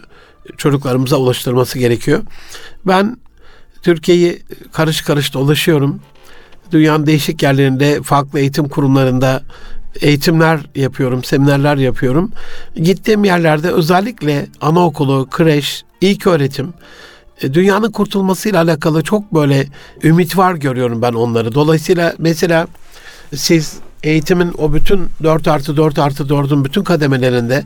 çocuklarımıza 0.57 1.17
ulaştırması 1.17 1.79
gerekiyor. 1.79 2.23
Ben 2.87 3.17
Türkiye'yi 3.83 4.43
karış 4.73 5.03
karış 5.03 5.35
dolaşıyorum 5.35 6.01
dünyanın 6.73 7.07
değişik 7.07 7.43
yerlerinde 7.43 8.03
farklı 8.03 8.41
eğitim 8.41 8.69
kurumlarında 8.69 9.43
eğitimler 10.01 10.61
yapıyorum, 10.75 11.25
seminerler 11.25 11.77
yapıyorum. 11.77 12.31
Gittiğim 12.77 13.25
yerlerde 13.25 13.71
özellikle 13.71 14.47
anaokulu, 14.61 15.27
kreş, 15.31 15.85
ilk 16.01 16.27
öğretim, 16.27 16.75
e, 17.43 17.55
dünyanın 17.55 17.91
kurtulmasıyla 17.91 18.63
alakalı 18.63 19.03
çok 19.03 19.35
böyle 19.35 19.67
ümit 20.03 20.37
var 20.37 20.55
görüyorum 20.55 21.03
ben 21.03 21.13
onları. 21.13 21.55
Dolayısıyla 21.55 22.15
mesela 22.19 22.67
siz 23.35 23.77
eğitimin 24.03 24.55
o 24.59 24.75
bütün 24.75 25.09
4 25.23 25.49
artı 25.49 25.77
4 25.77 25.99
artı 25.99 26.23
4'ün 26.23 26.65
bütün 26.65 26.85
kademelerinde, 26.85 27.65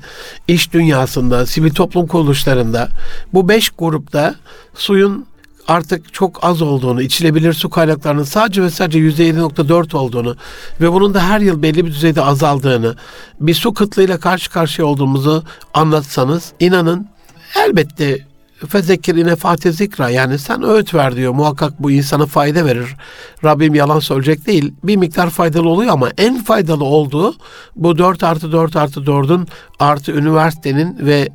iş 0.48 0.72
dünyasında, 0.72 1.46
sivil 1.46 1.70
toplum 1.70 2.06
kuruluşlarında 2.06 2.88
bu 3.32 3.48
5 3.48 3.70
grupta 3.70 4.34
suyun 4.74 5.26
artık 5.68 6.14
çok 6.14 6.44
az 6.44 6.62
olduğunu, 6.62 7.02
içilebilir 7.02 7.52
su 7.52 7.70
kaynaklarının 7.70 8.24
sadece 8.24 8.62
ve 8.62 8.70
sadece 8.70 8.98
%7.4 8.98 9.96
olduğunu 9.96 10.36
ve 10.80 10.92
bunun 10.92 11.14
da 11.14 11.28
her 11.28 11.40
yıl 11.40 11.62
belli 11.62 11.86
bir 11.86 11.90
düzeyde 11.90 12.22
azaldığını, 12.22 12.96
bir 13.40 13.54
su 13.54 13.74
kıtlığıyla 13.74 14.20
karşı 14.20 14.50
karşıya 14.50 14.86
olduğumuzu 14.86 15.44
anlatsanız 15.74 16.52
inanın 16.60 17.08
elbette 17.56 18.26
fezekirine 18.68 19.36
fatih 19.36 19.72
zikra 19.72 20.10
yani 20.10 20.38
sen 20.38 20.62
öğüt 20.62 20.94
ver 20.94 21.16
diyor 21.16 21.32
muhakkak 21.32 21.82
bu 21.82 21.90
insana 21.90 22.26
fayda 22.26 22.64
verir. 22.64 22.96
Rabbim 23.44 23.74
yalan 23.74 23.98
söyleyecek 23.98 24.46
değil. 24.46 24.74
Bir 24.84 24.96
miktar 24.96 25.30
faydalı 25.30 25.68
oluyor 25.68 25.92
ama 25.92 26.10
en 26.18 26.44
faydalı 26.44 26.84
olduğu 26.84 27.34
bu 27.76 27.98
4 27.98 28.22
artı 28.22 28.52
4 28.52 28.76
artı 28.76 29.00
4'ün 29.00 29.48
artı 29.78 30.12
üniversitenin 30.12 31.06
ve 31.06 31.28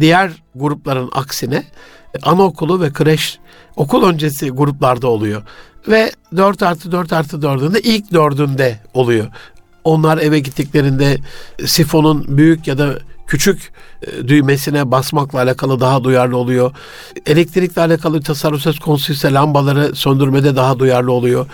diğer 0.00 0.32
grupların 0.54 1.10
aksine 1.12 1.64
anaokulu 2.22 2.80
ve 2.80 2.92
kreş 2.92 3.38
okul 3.76 4.08
öncesi 4.08 4.50
gruplarda 4.50 5.08
oluyor. 5.08 5.42
Ve 5.88 6.12
4 6.36 6.62
artı 6.62 6.92
4 6.92 7.12
artı 7.12 7.36
4'ünde 7.36 7.80
ilk 7.80 8.12
dördünde 8.12 8.78
oluyor. 8.94 9.26
Onlar 9.84 10.18
eve 10.18 10.38
gittiklerinde 10.38 11.18
sifonun 11.66 12.24
büyük 12.28 12.66
ya 12.66 12.78
da 12.78 12.98
küçük 13.26 13.72
e, 14.02 14.28
düğmesine 14.28 14.90
basmakla 14.90 15.38
alakalı 15.38 15.80
daha 15.80 16.04
duyarlı 16.04 16.36
oluyor. 16.36 16.72
Elektrikle 17.26 17.82
alakalı 17.82 18.22
tasarruf 18.22 18.62
söz 18.62 18.78
konusu 18.78 19.12
ise 19.12 19.32
lambaları 19.32 19.96
söndürmede 19.96 20.56
daha 20.56 20.78
duyarlı 20.78 21.12
oluyor. 21.12 21.46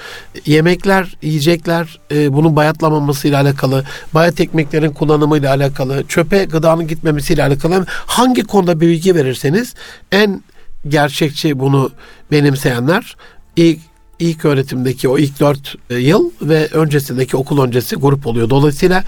Yemekler, 0.47 1.17
yiyecekler 1.23 1.99
e, 2.13 2.33
bunun 2.33 2.57
bayatlamamasıyla 2.57 3.41
alakalı, 3.41 3.85
bayat 4.15 4.41
ekmeklerin 4.41 4.93
kullanımıyla 4.93 5.51
alakalı, 5.55 6.05
çöpe 6.09 6.45
gıdanın 6.45 6.89
gitmemesiyle 6.89 7.45
alakalı 7.45 7.87
hangi 7.89 8.43
konuda 8.43 8.81
bilgi 8.81 9.15
verirseniz 9.15 9.75
en 10.13 10.43
gerçekçi 10.89 11.59
bunu 11.59 11.91
benimseyenler 12.31 13.17
ilk 13.57 13.79
ilk 14.19 14.45
öğretimdeki 14.45 15.09
o 15.09 15.19
ilk 15.19 15.41
dört 15.41 15.75
e, 15.91 15.95
yıl 15.95 16.31
ve 16.43 16.67
öncesindeki 16.67 17.37
okul 17.37 17.63
öncesi 17.63 17.97
grup 17.97 18.27
oluyor. 18.27 18.51
Dolayısıyla 18.51 19.05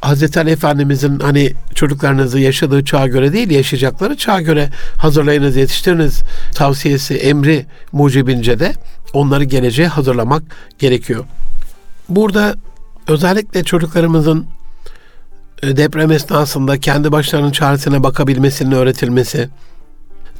Hazreti 0.00 0.40
Ali 0.40 0.50
Efendimizin 0.50 1.18
hani 1.18 1.52
çocuklarınızı 1.74 2.38
yaşadığı 2.38 2.84
çağa 2.84 3.06
göre 3.06 3.32
değil 3.32 3.50
yaşayacakları 3.50 4.16
çağa 4.16 4.40
göre 4.40 4.70
hazırlayınız 4.96 5.56
yetiştiriniz 5.56 6.22
tavsiyesi 6.54 7.14
emri 7.14 7.66
mucibince 7.92 8.60
de 8.60 8.72
onları 9.12 9.44
geleceğe 9.44 9.88
hazırlamak 9.88 10.42
gerekiyor. 10.78 11.24
Burada 12.08 12.54
özellikle 13.08 13.64
çocuklarımızın 13.64 14.46
e, 15.62 15.76
deprem 15.76 16.12
esnasında 16.12 16.80
kendi 16.80 17.12
başlarının 17.12 17.50
çaresine 17.50 18.02
bakabilmesinin 18.02 18.72
öğretilmesi, 18.72 19.48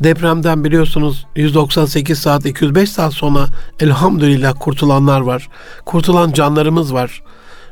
depremden 0.00 0.64
biliyorsunuz 0.64 1.26
198 1.36 2.18
saat 2.18 2.46
205 2.46 2.90
saat 2.90 3.14
sonra 3.14 3.46
elhamdülillah 3.80 4.54
kurtulanlar 4.60 5.20
var. 5.20 5.48
Kurtulan 5.86 6.32
canlarımız 6.32 6.94
var. 6.94 7.22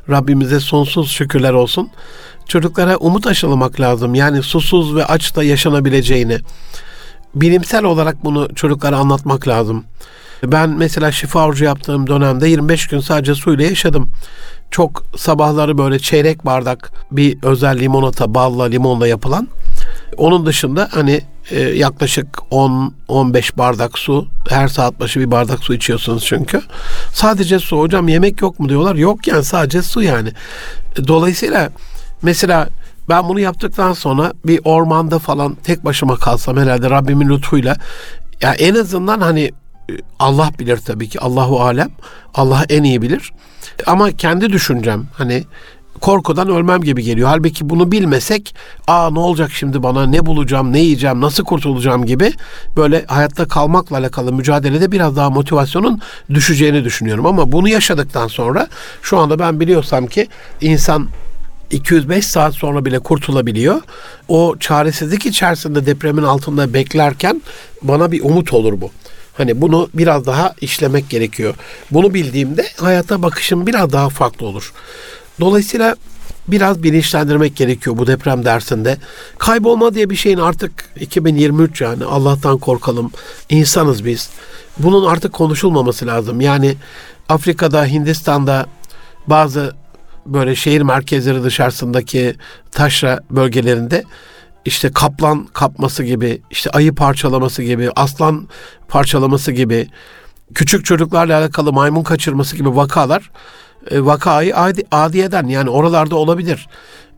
Rabbimize 0.09 0.59
sonsuz 0.59 1.11
şükürler 1.11 1.53
olsun. 1.53 1.89
Çocuklara 2.47 2.97
umut 2.97 3.27
aşılamak 3.27 3.79
lazım. 3.79 4.15
Yani 4.15 4.43
susuz 4.43 4.95
ve 4.95 5.05
aç 5.05 5.35
da 5.35 5.43
yaşanabileceğini. 5.43 6.37
Bilimsel 7.35 7.83
olarak 7.83 8.23
bunu 8.23 8.55
çocuklara 8.55 8.97
anlatmak 8.97 9.47
lazım. 9.47 9.83
Ben 10.43 10.69
mesela 10.69 11.11
şifa 11.11 11.45
orucu 11.45 11.65
yaptığım 11.65 12.07
dönemde 12.07 12.47
25 12.49 12.87
gün 12.87 12.99
sadece 12.99 13.35
suyla 13.35 13.65
yaşadım. 13.65 14.09
Çok 14.71 15.03
sabahları 15.17 15.77
böyle 15.77 15.99
çeyrek 15.99 16.45
bardak 16.45 16.91
bir 17.11 17.37
özel 17.43 17.79
limonata, 17.79 18.33
balla, 18.33 18.63
limonla 18.63 19.07
yapılan. 19.07 19.47
Onun 20.17 20.45
dışında 20.45 20.89
hani 20.91 21.21
e, 21.51 21.59
yaklaşık 21.59 22.27
10-15 22.51 23.57
bardak 23.57 23.99
su, 23.99 24.27
her 24.49 24.67
saat 24.67 24.99
başı 24.99 25.19
bir 25.19 25.31
bardak 25.31 25.63
su 25.63 25.73
içiyorsunuz 25.73 26.25
çünkü. 26.25 26.61
Sadece 27.13 27.59
su 27.59 27.79
hocam 27.79 28.07
yemek 28.07 28.41
yok 28.41 28.59
mu 28.59 28.69
diyorlar. 28.69 28.95
Yok 28.95 29.27
yani 29.27 29.43
sadece 29.43 29.81
su 29.81 30.01
yani. 30.01 30.29
Dolayısıyla 31.07 31.69
mesela 32.21 32.69
ben 33.09 33.29
bunu 33.29 33.39
yaptıktan 33.39 33.93
sonra 33.93 34.33
bir 34.45 34.59
ormanda 34.63 35.19
falan 35.19 35.55
tek 35.55 35.85
başıma 35.85 36.15
kalsam 36.15 36.57
herhalde 36.57 36.89
Rabbimin 36.89 37.29
lütfuyla 37.29 37.75
ya 38.41 38.53
en 38.53 38.75
azından 38.75 39.21
hani 39.21 39.51
Allah 40.19 40.49
bilir 40.59 40.77
tabii 40.77 41.09
ki 41.09 41.19
Allahu 41.19 41.61
alem. 41.61 41.89
Allah 42.33 42.65
en 42.69 42.83
iyi 42.83 43.01
bilir. 43.01 43.31
Ama 43.85 44.11
kendi 44.11 44.53
düşüncem 44.53 45.07
hani 45.13 45.43
korkudan 46.01 46.49
ölmem 46.49 46.81
gibi 46.81 47.03
geliyor. 47.03 47.29
Halbuki 47.29 47.69
bunu 47.69 47.91
bilmesek, 47.91 48.55
aa 48.87 49.09
ne 49.11 49.19
olacak 49.19 49.51
şimdi 49.53 49.83
bana, 49.83 50.05
ne 50.05 50.25
bulacağım, 50.25 50.73
ne 50.73 50.79
yiyeceğim, 50.79 51.21
nasıl 51.21 51.43
kurtulacağım 51.43 52.05
gibi 52.05 52.33
böyle 52.77 53.05
hayatta 53.05 53.47
kalmakla 53.47 53.97
alakalı 53.97 54.33
mücadelede 54.33 54.91
biraz 54.91 55.15
daha 55.15 55.29
motivasyonun 55.29 56.01
düşeceğini 56.29 56.83
düşünüyorum. 56.83 57.25
Ama 57.25 57.51
bunu 57.51 57.69
yaşadıktan 57.69 58.27
sonra 58.27 58.67
şu 59.01 59.17
anda 59.17 59.39
ben 59.39 59.59
biliyorsam 59.59 60.07
ki 60.07 60.27
insan 60.61 61.07
205 61.71 62.27
saat 62.27 62.53
sonra 62.53 62.85
bile 62.85 62.99
kurtulabiliyor. 62.99 63.81
O 64.27 64.55
çaresizlik 64.59 65.25
içerisinde 65.25 65.85
depremin 65.85 66.23
altında 66.23 66.73
beklerken 66.73 67.41
bana 67.81 68.11
bir 68.11 68.23
umut 68.23 68.53
olur 68.53 68.81
bu. 68.81 68.91
Hani 69.33 69.61
bunu 69.61 69.89
biraz 69.93 70.25
daha 70.25 70.53
işlemek 70.61 71.09
gerekiyor. 71.09 71.55
Bunu 71.91 72.13
bildiğimde 72.13 72.65
hayata 72.77 73.21
bakışım 73.21 73.67
biraz 73.67 73.91
daha 73.91 74.09
farklı 74.09 74.45
olur. 74.45 74.73
Dolayısıyla 75.39 75.95
biraz 76.47 76.83
bilinçlendirmek 76.83 77.55
gerekiyor 77.55 77.97
bu 77.97 78.07
deprem 78.07 78.45
dersinde. 78.45 78.97
Kaybolma 79.37 79.93
diye 79.93 80.09
bir 80.09 80.15
şeyin 80.15 80.37
artık 80.37 80.71
2023 80.99 81.81
yani 81.81 82.05
Allah'tan 82.05 82.57
korkalım. 82.57 83.11
İnsanız 83.49 84.05
biz. 84.05 84.29
Bunun 84.77 85.05
artık 85.05 85.33
konuşulmaması 85.33 86.07
lazım. 86.07 86.41
Yani 86.41 86.75
Afrika'da, 87.29 87.85
Hindistan'da 87.85 88.65
bazı 89.27 89.75
böyle 90.25 90.55
şehir 90.55 90.81
merkezleri 90.81 91.43
dışarısındaki 91.43 92.35
taşra 92.71 93.19
bölgelerinde 93.31 94.03
işte 94.65 94.91
kaplan 94.91 95.45
kapması 95.45 96.03
gibi, 96.03 96.41
işte 96.51 96.69
ayı 96.69 96.95
parçalaması 96.95 97.63
gibi, 97.63 97.89
aslan 97.95 98.47
parçalaması 98.87 99.51
gibi, 99.51 99.89
küçük 100.55 100.85
çocuklarla 100.85 101.37
alakalı 101.37 101.73
maymun 101.73 102.03
kaçırması 102.03 102.55
gibi 102.55 102.75
vakalar 102.75 103.31
e, 103.91 104.05
vakayı 104.05 104.57
adi, 104.57 104.83
adiyeden 104.91 105.47
yani 105.47 105.69
oralarda 105.69 106.15
olabilir. 106.15 106.67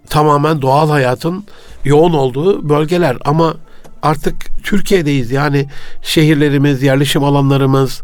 Tamamen 0.10 0.62
doğal 0.62 0.89
hayatın 0.89 1.46
yoğun 1.86 2.13
olduğu 2.13 2.70
bölgeler 2.70 3.17
ama 3.25 3.55
artık 4.01 4.36
Türkiye'deyiz 4.63 5.32
yani 5.32 5.70
şehirlerimiz, 6.02 6.84
yerleşim 6.84 7.23
alanlarımız, 7.23 8.02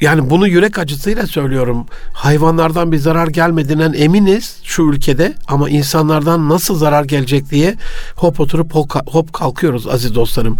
yani 0.00 0.30
bunu 0.30 0.48
yürek 0.48 0.78
acısıyla 0.78 1.26
söylüyorum. 1.26 1.86
Hayvanlardan 2.12 2.92
bir 2.92 2.98
zarar 2.98 3.28
gelmediğinden 3.28 3.92
eminiz 3.92 4.60
şu 4.64 4.82
ülkede 4.82 5.34
ama 5.48 5.70
insanlardan 5.70 6.48
nasıl 6.48 6.76
zarar 6.76 7.04
gelecek 7.04 7.50
diye 7.50 7.74
hop 8.16 8.40
oturup 8.40 8.74
hop 9.06 9.32
kalkıyoruz 9.32 9.86
aziz 9.86 10.14
dostlarım. 10.14 10.56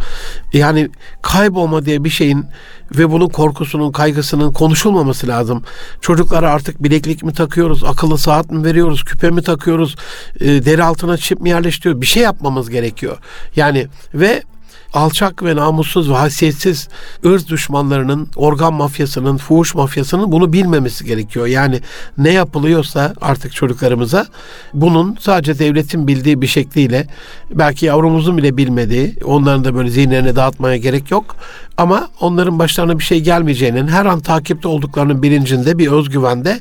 Yani 0.53 0.89
kaybolma 1.23 1.85
diye 1.85 2.05
bir 2.05 2.11
şeyin 2.11 2.47
ve 2.97 3.11
bunun 3.11 3.29
korkusunun, 3.29 3.93
kaygısının 3.93 4.53
konuşulmaması 4.53 5.29
lazım. 5.29 5.63
Çocuklara 6.01 6.51
artık 6.51 6.83
bileklik 6.83 7.23
mi 7.23 7.33
takıyoruz, 7.33 7.85
akıllı 7.85 8.19
saat 8.19 8.51
mi 8.51 8.65
veriyoruz, 8.65 9.05
küpe 9.05 9.31
mi 9.31 9.43
takıyoruz, 9.43 9.97
e, 10.41 10.47
deri 10.47 10.85
altına 10.85 11.17
çip 11.17 11.41
mi 11.41 11.49
yerleştiriyoruz? 11.49 12.01
Bir 12.01 12.07
şey 12.07 12.23
yapmamız 12.23 12.71
gerekiyor. 12.71 13.17
Yani 13.57 13.87
ve 14.15 14.43
alçak 14.95 15.43
ve 15.43 15.57
namussuz 15.57 16.11
ve 16.11 16.15
haysiyetsiz 16.15 16.89
ırz 17.27 17.49
düşmanlarının, 17.49 18.29
organ 18.37 18.75
mafyasının, 18.75 19.37
fuhuş 19.37 19.75
mafyasının 19.75 20.33
bunu 20.33 20.53
bilmemesi 20.53 21.05
gerekiyor. 21.05 21.47
Yani 21.47 21.81
ne 22.19 22.33
yapılıyorsa 22.33 23.15
artık 23.21 23.53
çocuklarımıza 23.53 24.27
bunun 24.75 25.17
sadece 25.21 25.59
devletin 25.59 26.09
bildiği 26.09 26.43
bir 26.43 26.47
şekliyle 26.47 27.07
belki 27.51 27.87
yavrumuzun 27.87 28.37
bile 28.37 28.57
bilmediği, 28.57 29.17
onların 29.25 29.65
da 29.65 29.75
böyle 29.75 29.91
zihinlerine 29.91 30.37
dağıtmaya 30.37 30.77
gerek 30.77 31.11
yok. 31.11 31.37
Ama 31.77 32.09
onların 32.21 32.59
başlarına 32.59 32.99
bir 32.99 33.05
şey 33.05 33.21
gelmeyeceğinin, 33.21 33.89
her 33.89 34.07
an 34.07 34.21
takipte 34.21 34.69
olduklarının 34.69 35.23
bilincinde, 35.23 35.79
bir 35.79 35.93
özgüvende 35.93 36.61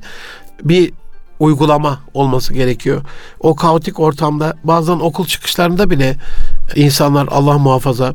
bir 0.64 0.94
uygulama 1.40 2.00
olması 2.14 2.54
gerekiyor. 2.54 3.02
O 3.40 3.56
kaotik 3.56 4.00
ortamda 4.00 4.54
bazen 4.64 4.94
okul 5.00 5.26
çıkışlarında 5.26 5.90
bile 5.90 6.16
insanlar 6.76 7.28
Allah 7.32 7.58
muhafaza 7.58 8.14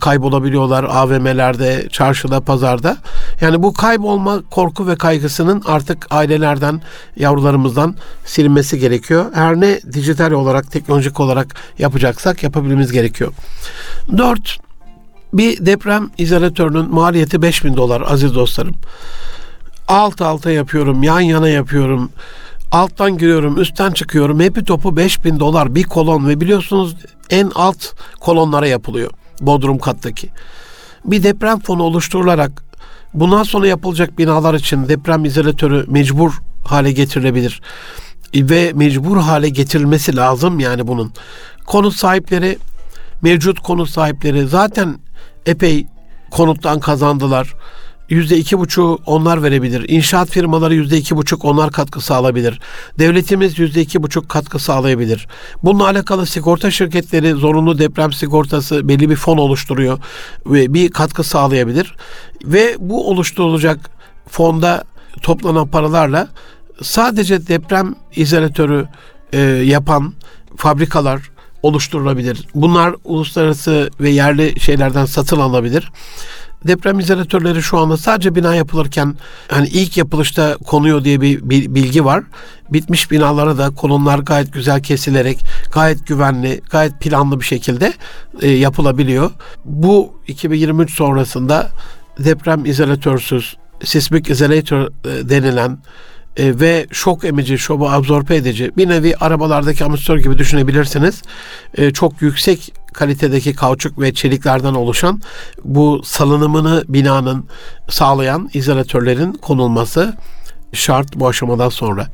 kaybolabiliyorlar 0.00 0.84
AVM'lerde, 0.84 1.88
çarşıda, 1.92 2.40
pazarda. 2.40 2.96
Yani 3.40 3.62
bu 3.62 3.74
kaybolma 3.74 4.42
korku 4.50 4.86
ve 4.86 4.96
kaygısının 4.96 5.62
artık 5.66 6.06
ailelerden, 6.10 6.82
yavrularımızdan 7.16 7.96
silinmesi 8.24 8.78
gerekiyor. 8.78 9.26
Her 9.34 9.60
ne 9.60 9.80
dijital 9.92 10.30
olarak, 10.30 10.72
teknolojik 10.72 11.20
olarak 11.20 11.54
yapacaksak 11.78 12.42
yapabilmemiz 12.42 12.92
gerekiyor. 12.92 13.32
Dört, 14.16 14.58
bir 15.32 15.66
deprem 15.66 16.10
izolatörünün 16.18 16.94
maliyeti 16.94 17.42
5000 17.42 17.76
dolar 17.76 18.02
aziz 18.06 18.34
dostlarım. 18.34 18.74
Alt 19.88 20.22
alta 20.22 20.50
yapıyorum, 20.50 21.02
yan 21.02 21.20
yana 21.20 21.48
yapıyorum 21.48 22.10
alttan 22.74 23.18
giriyorum, 23.18 23.60
üstten 23.60 23.90
çıkıyorum. 23.90 24.40
Hepi 24.40 24.64
topu 24.64 24.96
5000 24.96 25.40
dolar 25.40 25.74
bir 25.74 25.82
kolon 25.82 26.28
ve 26.28 26.40
biliyorsunuz 26.40 26.96
en 27.30 27.50
alt 27.54 27.84
kolonlara 28.20 28.66
yapılıyor. 28.66 29.10
Bodrum 29.40 29.78
kattaki. 29.78 30.28
Bir 31.04 31.22
deprem 31.22 31.60
fonu 31.60 31.82
oluşturularak 31.82 32.64
bundan 33.14 33.42
sonra 33.42 33.66
yapılacak 33.66 34.18
binalar 34.18 34.54
için 34.54 34.88
deprem 34.88 35.24
izolatörü 35.24 35.84
mecbur 35.88 36.32
hale 36.64 36.92
getirilebilir. 36.92 37.62
Ve 38.34 38.72
mecbur 38.74 39.16
hale 39.16 39.48
getirilmesi 39.48 40.16
lazım 40.16 40.60
yani 40.60 40.86
bunun. 40.86 41.12
Konut 41.66 41.94
sahipleri, 41.94 42.58
mevcut 43.22 43.60
konut 43.60 43.90
sahipleri 43.90 44.46
zaten 44.46 44.98
epey 45.46 45.86
konuttan 46.30 46.80
kazandılar 46.80 47.54
yüzde 48.08 48.36
iki 48.36 48.58
buçu 48.58 48.98
onlar 49.06 49.42
verebilir. 49.42 49.88
İnşaat 49.88 50.30
firmaları 50.30 50.74
yüzde 50.74 50.96
iki 50.96 51.16
buçuk 51.16 51.44
onlar 51.44 51.72
katkı 51.72 52.00
sağlayabilir. 52.00 52.60
Devletimiz 52.98 53.58
yüzde 53.58 53.80
iki 53.80 54.02
buçuk 54.02 54.28
katkı 54.28 54.58
sağlayabilir. 54.58 55.28
Bununla 55.62 55.84
alakalı 55.84 56.26
sigorta 56.26 56.70
şirketleri 56.70 57.32
zorunlu 57.32 57.78
deprem 57.78 58.12
sigortası 58.12 58.88
belli 58.88 59.10
bir 59.10 59.16
fon 59.16 59.38
oluşturuyor 59.38 59.98
ve 60.46 60.74
bir 60.74 60.90
katkı 60.90 61.24
sağlayabilir. 61.24 61.94
Ve 62.44 62.76
bu 62.78 63.10
oluşturulacak 63.10 63.90
fonda 64.28 64.84
toplanan 65.22 65.68
paralarla 65.68 66.28
sadece 66.82 67.46
deprem 67.46 67.94
izolatörü 68.16 68.88
e, 69.32 69.38
yapan 69.40 70.14
fabrikalar 70.56 71.30
oluşturulabilir. 71.62 72.48
Bunlar 72.54 72.94
uluslararası 73.04 73.90
ve 74.00 74.10
yerli 74.10 74.60
şeylerden 74.60 75.04
satın 75.04 75.40
alabilir 75.40 75.90
deprem 76.66 76.98
izolatörleri 76.98 77.62
şu 77.62 77.78
anda 77.78 77.96
sadece 77.96 78.34
bina 78.34 78.54
yapılırken 78.54 79.14
hani 79.48 79.68
ilk 79.68 79.96
yapılışta 79.96 80.56
konuyor 80.56 81.04
diye 81.04 81.20
bir 81.20 81.50
bilgi 81.74 82.04
var. 82.04 82.24
Bitmiş 82.72 83.10
binalara 83.10 83.58
da 83.58 83.70
kolonlar 83.70 84.18
gayet 84.18 84.52
güzel 84.52 84.82
kesilerek 84.82 85.44
gayet 85.72 86.06
güvenli, 86.06 86.60
gayet 86.70 87.00
planlı 87.00 87.40
bir 87.40 87.44
şekilde 87.44 87.92
e, 88.42 88.50
yapılabiliyor. 88.50 89.30
Bu 89.64 90.20
2023 90.26 90.94
sonrasında 90.94 91.70
deprem 92.18 92.64
izolatörsüz, 92.64 93.56
sismik 93.84 94.30
izolatör 94.30 94.86
e, 94.86 95.28
denilen 95.28 95.78
e, 96.36 96.60
ve 96.60 96.86
şok 96.92 97.24
emici, 97.24 97.58
şobu 97.58 97.90
absorbe 97.90 98.36
edici 98.36 98.72
bir 98.76 98.88
nevi 98.88 99.16
arabalardaki 99.16 99.84
amortisör 99.84 100.18
gibi 100.18 100.38
düşünebilirsiniz. 100.38 101.22
E, 101.74 101.90
çok 101.90 102.22
yüksek 102.22 102.72
kalitedeki 102.94 103.54
kauçuk 103.54 104.00
ve 104.00 104.14
çeliklerden 104.14 104.74
oluşan 104.74 105.22
bu 105.64 106.02
salınımını 106.04 106.84
binanın 106.88 107.46
sağlayan 107.88 108.50
izolatörlerin 108.54 109.32
konulması 109.32 110.16
şart 110.72 111.16
bu 111.16 111.28
aşamadan 111.28 111.68
sonra. 111.68 112.06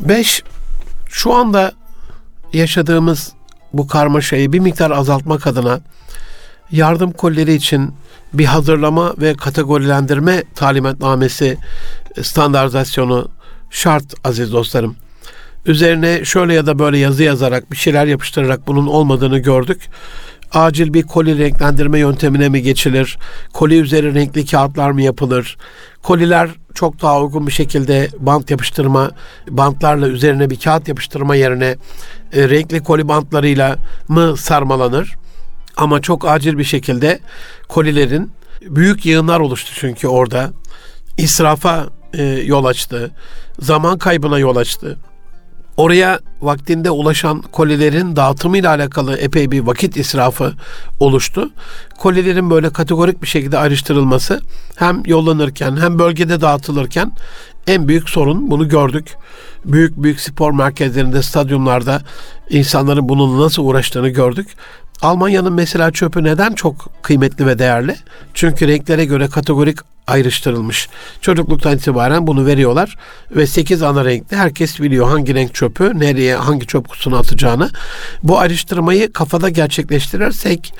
Beş, 0.00 0.42
şu 1.08 1.34
anda 1.34 1.72
yaşadığımız 2.52 3.32
bu 3.72 3.86
karmaşayı 3.86 4.52
bir 4.52 4.58
miktar 4.58 4.90
azaltmak 4.90 5.46
adına 5.46 5.80
yardım 6.70 7.12
kolleri 7.12 7.54
için 7.54 7.94
bir 8.32 8.44
hazırlama 8.44 9.14
ve 9.18 9.34
kategorilendirme 9.34 10.44
talimatnamesi 10.54 11.58
standartizasyonu 12.22 13.28
şart 13.70 14.14
aziz 14.24 14.52
dostlarım. 14.52 14.96
Üzerine 15.66 16.24
şöyle 16.24 16.54
ya 16.54 16.66
da 16.66 16.78
böyle 16.78 16.98
yazı 16.98 17.22
yazarak 17.22 17.72
bir 17.72 17.76
şeyler 17.76 18.06
yapıştırarak 18.06 18.66
bunun 18.66 18.86
olmadığını 18.86 19.38
gördük. 19.38 19.88
Acil 20.52 20.94
bir 20.94 21.02
koli 21.02 21.38
renklendirme 21.38 21.98
yöntemine 21.98 22.48
mi 22.48 22.62
geçilir? 22.62 23.18
Koli 23.52 23.80
üzeri 23.80 24.14
renkli 24.14 24.46
kağıtlar 24.46 24.90
mı 24.90 25.02
yapılır? 25.02 25.56
Koliler 26.02 26.50
çok 26.74 27.02
daha 27.02 27.20
uygun 27.22 27.46
bir 27.46 27.52
şekilde 27.52 28.08
bant 28.18 28.50
yapıştırma, 28.50 29.10
bantlarla 29.48 30.08
üzerine 30.08 30.50
bir 30.50 30.60
kağıt 30.60 30.88
yapıştırma 30.88 31.34
yerine 31.36 31.76
e, 32.32 32.48
renkli 32.48 32.82
koli 32.82 33.08
bantlarıyla 33.08 33.76
mı 34.08 34.36
sarmalanır? 34.36 35.14
Ama 35.76 36.00
çok 36.00 36.28
acil 36.28 36.58
bir 36.58 36.64
şekilde 36.64 37.20
kolilerin 37.68 38.30
büyük 38.62 39.06
yığınlar 39.06 39.40
oluştu 39.40 39.72
çünkü 39.74 40.08
orada. 40.08 40.50
israfa 41.18 41.86
e, 42.14 42.22
yol 42.24 42.64
açtı. 42.64 43.10
Zaman 43.60 43.98
kaybına 43.98 44.38
yol 44.38 44.56
açtı. 44.56 44.98
Oraya 45.76 46.20
vaktinde 46.40 46.90
ulaşan 46.90 47.42
kolilerin 47.42 48.16
dağıtımıyla 48.16 48.70
alakalı 48.70 49.16
epey 49.16 49.50
bir 49.50 49.60
vakit 49.60 49.96
israfı 49.96 50.52
oluştu. 51.00 51.50
Kolilerin 51.98 52.50
böyle 52.50 52.70
kategorik 52.70 53.22
bir 53.22 53.26
şekilde 53.26 53.58
ayrıştırılması 53.58 54.40
hem 54.76 55.02
yollanırken 55.06 55.76
hem 55.76 55.98
bölgede 55.98 56.40
dağıtılırken 56.40 57.12
en 57.66 57.88
büyük 57.88 58.08
sorun 58.08 58.50
bunu 58.50 58.68
gördük. 58.68 59.16
Büyük 59.64 60.02
büyük 60.02 60.20
spor 60.20 60.52
merkezlerinde, 60.52 61.22
stadyumlarda 61.22 62.02
insanların 62.50 63.08
bununla 63.08 63.44
nasıl 63.44 63.64
uğraştığını 63.64 64.08
gördük. 64.08 64.48
Almanya'nın 65.02 65.52
mesela 65.52 65.90
çöpü 65.90 66.24
neden 66.24 66.52
çok 66.52 67.02
kıymetli 67.02 67.46
ve 67.46 67.58
değerli? 67.58 67.96
Çünkü 68.34 68.68
renklere 68.68 69.04
göre 69.04 69.28
kategorik 69.28 69.78
ayrıştırılmış. 70.06 70.88
Çocukluktan 71.20 71.76
itibaren 71.76 72.26
bunu 72.26 72.46
veriyorlar 72.46 72.96
ve 73.30 73.46
8 73.46 73.82
ana 73.82 74.04
renkte 74.04 74.36
herkes 74.36 74.80
biliyor 74.80 75.08
hangi 75.08 75.34
renk 75.34 75.54
çöpü 75.54 76.00
nereye 76.00 76.36
hangi 76.36 76.66
çöp 76.66 76.88
kutusuna 76.88 77.18
atacağını. 77.18 77.70
Bu 78.22 78.38
ayrıştırmayı 78.38 79.12
kafada 79.12 79.48
gerçekleştirirsek 79.48 80.74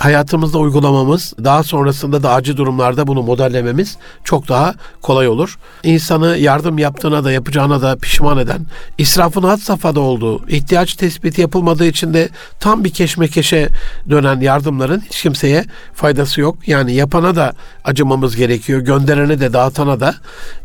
hayatımızda 0.00 0.58
uygulamamız, 0.58 1.34
daha 1.44 1.62
sonrasında 1.62 2.22
da 2.22 2.32
acil 2.32 2.56
durumlarda 2.56 3.06
bunu 3.06 3.22
modellememiz 3.22 3.96
çok 4.24 4.48
daha 4.48 4.74
kolay 5.02 5.28
olur. 5.28 5.58
İnsanı 5.82 6.36
yardım 6.38 6.78
yaptığına 6.78 7.24
da 7.24 7.32
yapacağına 7.32 7.82
da 7.82 7.96
pişman 7.96 8.38
eden, 8.38 8.66
israfın 8.98 9.42
had 9.42 9.58
safhada 9.58 10.00
olduğu, 10.00 10.48
ihtiyaç 10.48 10.94
tespiti 10.94 11.40
yapılmadığı 11.40 11.86
için 11.86 12.14
de 12.14 12.28
tam 12.60 12.84
bir 12.84 12.90
keşmekeşe 12.90 13.68
dönen 14.10 14.40
yardımların 14.40 15.00
hiç 15.00 15.22
kimseye 15.22 15.64
faydası 15.94 16.40
yok. 16.40 16.68
Yani 16.68 16.94
yapana 16.94 17.36
da 17.36 17.52
acımamız 17.84 18.36
gerekiyor, 18.36 18.80
gönderene 18.80 19.40
de 19.40 19.52
dağıtana 19.52 20.00
da. 20.00 20.14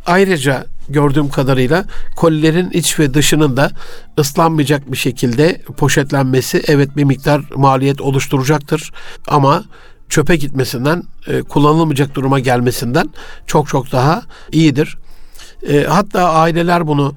Ayrıca 0.06 0.66
gördüğüm 0.90 1.30
kadarıyla 1.30 1.86
kolilerin 2.16 2.70
iç 2.70 3.00
ve 3.00 3.14
dışının 3.14 3.58
da 3.58 3.72
ıslanmayacak 4.20 4.92
bir 4.92 4.98
şekilde 4.98 5.62
poşetlenmesi 5.78 6.64
evet 6.68 6.98
bir 6.98 7.04
miktar 7.04 7.42
maliyet 7.56 8.02
oluşturacaktır. 8.02 8.92
Ama 9.28 9.64
çöpe 10.10 10.36
gitmesinden, 10.36 11.04
e, 11.28 11.42
kullanılmayacak 11.42 12.16
duruma 12.16 12.40
gelmesinden 12.40 13.10
çok 13.48 13.68
çok 13.68 13.92
daha 13.92 14.22
iyidir. 14.52 14.98
E, 15.70 15.84
hatta 15.84 16.30
aileler 16.30 16.88
bunu 16.88 17.16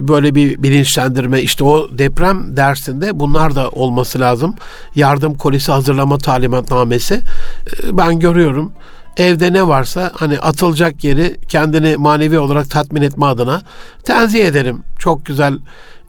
böyle 0.00 0.34
bir 0.34 0.62
bilinçlendirme 0.62 1.42
işte 1.42 1.64
o 1.64 1.98
deprem 1.98 2.56
dersinde 2.56 3.20
bunlar 3.20 3.54
da 3.54 3.70
olması 3.70 4.20
lazım. 4.20 4.54
Yardım 4.94 5.34
kolisi 5.34 5.72
hazırlama 5.72 6.18
talimatnamesi. 6.18 7.14
E, 7.14 7.96
ben 7.98 8.18
görüyorum 8.20 8.72
evde 9.16 9.52
ne 9.52 9.68
varsa 9.68 10.12
hani 10.14 10.38
atılacak 10.38 11.04
yeri 11.04 11.36
kendini 11.48 11.96
manevi 11.96 12.38
olarak 12.38 12.70
tatmin 12.70 13.02
etme 13.02 13.26
adına 13.26 13.62
tenzih 14.04 14.44
ederim. 14.44 14.82
Çok 14.98 15.26
güzel 15.26 15.58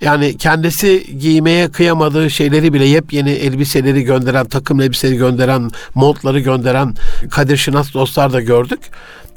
yani 0.01 0.37
kendisi 0.37 1.17
giymeye 1.19 1.71
kıyamadığı 1.71 2.29
şeyleri 2.29 2.73
bile 2.73 2.85
yepyeni 2.85 3.31
elbiseleri 3.31 4.03
gönderen, 4.03 4.45
takım 4.45 4.81
elbiseleri 4.81 5.17
gönderen, 5.17 5.71
montları 5.95 6.39
gönderen 6.39 6.95
Kadir 7.29 7.57
Şinas 7.57 7.93
dostlar 7.93 8.33
da 8.33 8.41
gördük. 8.41 8.79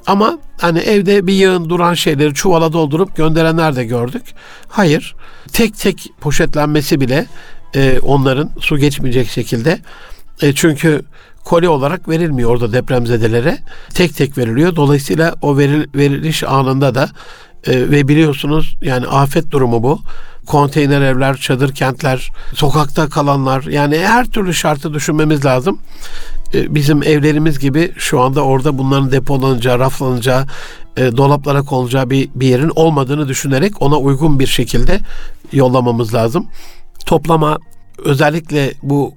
Ama 0.07 0.38
hani 0.61 0.78
evde 0.78 1.26
bir 1.26 1.33
yığın 1.33 1.68
duran 1.68 1.94
şeyleri 1.94 2.35
çuvala 2.35 2.72
doldurup 2.72 3.16
gönderenler 3.16 3.76
de 3.76 3.85
gördük. 3.85 4.22
Hayır, 4.68 5.14
tek 5.52 5.78
tek 5.78 6.07
poşetlenmesi 6.20 7.00
bile 7.00 7.26
e, 7.74 7.98
onların 8.02 8.50
su 8.61 8.78
geçmeyecek 8.78 9.28
şekilde. 9.28 9.78
E, 10.42 10.52
çünkü 10.54 11.02
koli 11.48 11.68
olarak 11.68 12.08
verilmiyor 12.08 12.50
orada 12.50 12.72
depremzedelere. 12.72 13.58
Tek 13.94 14.16
tek 14.16 14.38
veriliyor. 14.38 14.76
Dolayısıyla 14.76 15.34
o 15.42 15.58
veril, 15.58 15.87
veriliş 15.94 16.44
anında 16.44 16.94
da 16.94 17.11
e, 17.66 17.90
ve 17.90 18.08
biliyorsunuz 18.08 18.76
yani 18.82 19.06
afet 19.06 19.50
durumu 19.50 19.82
bu. 19.82 20.00
Konteyner 20.46 21.00
evler, 21.00 21.37
çadır 21.37 21.74
kentler, 21.74 22.30
sokakta 22.54 23.08
kalanlar 23.08 23.62
yani 23.62 23.98
her 23.98 24.26
türlü 24.26 24.54
şartı 24.54 24.94
düşünmemiz 24.94 25.44
lazım. 25.44 25.78
E, 26.54 26.74
bizim 26.74 27.02
evlerimiz 27.02 27.58
gibi 27.58 27.92
şu 27.96 28.20
anda 28.20 28.44
orada 28.44 28.78
bunların 28.78 29.12
depolanacağı, 29.12 29.78
raflanacağı, 29.78 30.46
e, 30.96 31.16
dolaplara 31.16 31.62
konulacağı 31.62 32.11
bir, 32.11 32.28
bir 32.34 32.46
yerin 32.46 32.72
olmadığını 32.76 33.28
düşünerek 33.28 33.82
ona 33.82 33.98
uygun 33.98 34.38
bir 34.38 34.46
şekilde 34.46 35.00
yollamamız 35.52 36.14
lazım. 36.14 36.46
Toplama 37.06 37.58
özellikle 38.04 38.74
bu 38.82 39.14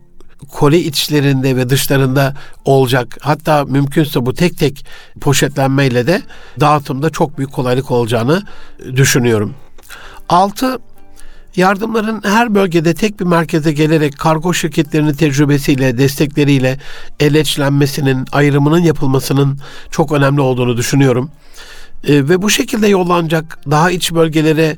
koli 0.51 0.77
içlerinde 0.77 1.55
ve 1.55 1.69
dışlarında 1.69 2.33
olacak. 2.65 3.17
Hatta 3.21 3.65
mümkünse 3.65 4.25
bu 4.25 4.33
tek 4.33 4.57
tek 4.57 4.85
poşetlenmeyle 5.21 6.07
de 6.07 6.21
dağıtımda 6.59 7.09
çok 7.09 7.37
büyük 7.37 7.51
kolaylık 7.51 7.91
olacağını 7.91 8.43
düşünüyorum. 8.95 9.55
Altı, 10.29 10.79
Yardımların 11.55 12.21
her 12.23 12.55
bölgede 12.55 12.93
tek 12.93 13.19
bir 13.19 13.25
merkeze 13.25 13.71
gelerek 13.71 14.17
kargo 14.17 14.53
şirketlerinin 14.53 15.13
tecrübesiyle, 15.13 15.97
destekleriyle 15.97 16.79
eleçlenmesinin, 17.19 18.25
ayrımının 18.31 18.79
yapılmasının 18.79 19.59
çok 19.91 20.11
önemli 20.11 20.41
olduğunu 20.41 20.77
düşünüyorum. 20.77 21.31
E, 22.03 22.29
ve 22.29 22.41
bu 22.41 22.49
şekilde 22.49 22.87
yollanacak 22.87 23.59
daha 23.71 23.91
iç 23.91 24.13
bölgelere 24.13 24.77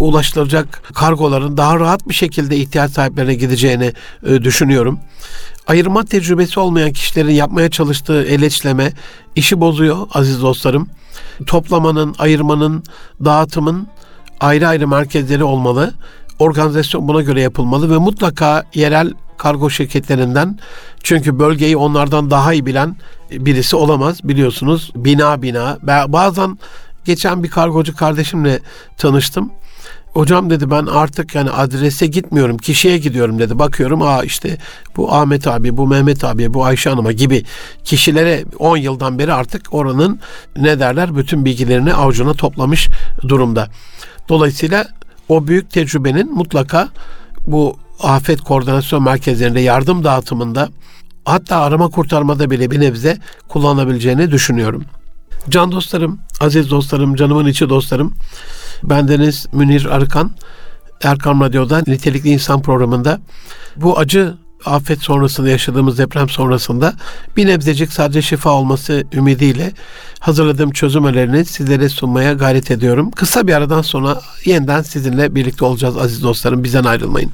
ulaştıracak 0.00 0.82
kargoların 0.94 1.56
daha 1.56 1.80
rahat 1.80 2.08
bir 2.08 2.14
şekilde 2.14 2.56
ihtiyaç 2.56 2.90
sahiplerine 2.90 3.34
gideceğini 3.34 3.92
e, 4.26 4.42
düşünüyorum. 4.42 4.98
Ayırma 5.66 6.04
tecrübesi 6.04 6.60
olmayan 6.60 6.92
kişilerin 6.92 7.34
yapmaya 7.34 7.70
çalıştığı 7.70 8.24
eleçleme 8.24 8.92
işi 9.36 9.60
bozuyor 9.60 9.96
aziz 10.14 10.42
dostlarım. 10.42 10.88
Toplamanın, 11.46 12.14
ayırmanın, 12.18 12.84
dağıtımın 13.24 13.86
ayrı 14.40 14.68
ayrı 14.68 14.88
merkezleri 14.88 15.44
olmalı. 15.44 15.94
Organizasyon 16.38 17.08
buna 17.08 17.22
göre 17.22 17.40
yapılmalı 17.40 17.90
ve 17.90 17.98
mutlaka 17.98 18.64
yerel 18.74 19.12
kargo 19.38 19.70
şirketlerinden 19.70 20.58
çünkü 21.02 21.38
bölgeyi 21.38 21.76
onlardan 21.76 22.30
daha 22.30 22.52
iyi 22.52 22.66
bilen 22.66 22.96
birisi 23.30 23.76
olamaz 23.76 24.20
biliyorsunuz 24.24 24.92
bina 24.94 25.42
bina 25.42 25.78
bazen 26.08 26.58
geçen 27.04 27.42
bir 27.42 27.50
kargocu 27.50 27.96
kardeşimle 27.96 28.60
tanıştım 28.96 29.52
Hocam 30.12 30.50
dedi 30.50 30.70
ben 30.70 30.86
artık 30.86 31.34
yani 31.34 31.50
adrese 31.50 32.06
gitmiyorum 32.06 32.58
kişiye 32.58 32.98
gidiyorum 32.98 33.38
dedi. 33.38 33.58
Bakıyorum 33.58 34.02
aa 34.02 34.22
işte 34.22 34.58
bu 34.96 35.14
Ahmet 35.14 35.46
abi, 35.46 35.76
bu 35.76 35.86
Mehmet 35.86 36.24
abi, 36.24 36.54
bu 36.54 36.64
Ayşe 36.64 36.90
Hanım'a 36.90 37.12
gibi 37.12 37.44
kişilere 37.84 38.44
10 38.58 38.76
yıldan 38.76 39.18
beri 39.18 39.32
artık 39.32 39.74
oranın 39.74 40.20
ne 40.56 40.80
derler 40.80 41.16
bütün 41.16 41.44
bilgilerini 41.44 41.94
avucuna 41.94 42.34
toplamış 42.34 42.88
durumda. 43.22 43.68
Dolayısıyla 44.28 44.86
o 45.28 45.46
büyük 45.46 45.70
tecrübenin 45.70 46.34
mutlaka 46.34 46.88
bu 47.46 47.76
afet 48.02 48.40
koordinasyon 48.40 49.02
merkezlerinde 49.02 49.60
yardım 49.60 50.04
dağıtımında 50.04 50.68
hatta 51.24 51.56
arama 51.56 51.88
kurtarmada 51.88 52.50
bile 52.50 52.70
bir 52.70 52.80
nebze 52.80 53.18
kullanabileceğini 53.48 54.30
düşünüyorum. 54.30 54.84
Can 55.48 55.72
dostlarım, 55.72 56.18
aziz 56.40 56.70
dostlarım, 56.70 57.14
canımın 57.14 57.46
içi 57.46 57.68
dostlarım. 57.68 58.14
Bendeniz 58.82 59.46
Münir 59.52 59.86
Arıkan. 59.86 60.30
Erkam 61.02 61.40
Radyo'da 61.40 61.82
Nitelikli 61.86 62.30
İnsan 62.30 62.62
programında 62.62 63.20
bu 63.76 63.98
acı 63.98 64.34
afet 64.64 65.02
sonrasında 65.02 65.48
yaşadığımız 65.48 65.98
deprem 65.98 66.28
sonrasında 66.28 66.94
bir 67.36 67.46
nebzecik 67.46 67.92
sadece 67.92 68.22
şifa 68.22 68.50
olması 68.50 69.04
ümidiyle 69.12 69.72
hazırladığım 70.20 70.70
çözüm 70.70 71.04
önerilerini 71.04 71.44
sizlere 71.44 71.88
sunmaya 71.88 72.32
gayret 72.32 72.70
ediyorum. 72.70 73.10
Kısa 73.10 73.46
bir 73.46 73.54
aradan 73.54 73.82
sonra 73.82 74.20
yeniden 74.44 74.82
sizinle 74.82 75.34
birlikte 75.34 75.64
olacağız 75.64 75.96
aziz 75.96 76.22
dostlarım. 76.22 76.64
Bizden 76.64 76.84
ayrılmayın. 76.84 77.30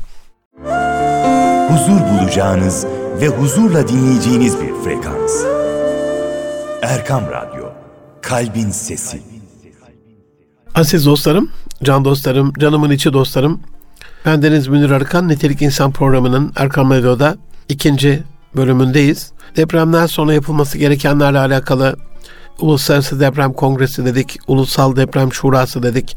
Huzur 1.68 2.00
bulacağınız 2.00 2.86
ve 3.20 3.28
huzurla 3.28 3.88
dinleyeceğiniz 3.88 4.60
bir 4.60 4.84
frekans. 4.84 5.44
Erkam 6.82 7.22
Radyo, 7.30 7.64
Kalbin 8.22 8.70
Sesi. 8.70 9.37
Aziz 10.74 11.06
dostlarım, 11.06 11.50
can 11.82 12.04
dostlarım, 12.04 12.52
canımın 12.58 12.90
içi 12.90 13.12
dostlarım. 13.12 13.60
Ben 14.26 14.42
Deniz 14.42 14.68
Münir 14.68 14.90
Arıkan, 14.90 15.28
Nitelik 15.28 15.62
İnsan 15.62 15.92
programının 15.92 16.52
Erkam 16.56 16.90
Radyo'da 16.90 17.36
ikinci 17.68 18.22
bölümündeyiz. 18.56 19.32
Depremden 19.56 20.06
sonra 20.06 20.34
yapılması 20.34 20.78
gerekenlerle 20.78 21.38
alakalı 21.38 21.96
Uluslararası 22.60 23.20
Deprem 23.20 23.52
Kongresi 23.52 24.04
dedik, 24.04 24.38
Ulusal 24.46 24.96
Deprem 24.96 25.32
Şurası 25.32 25.82
dedik, 25.82 26.16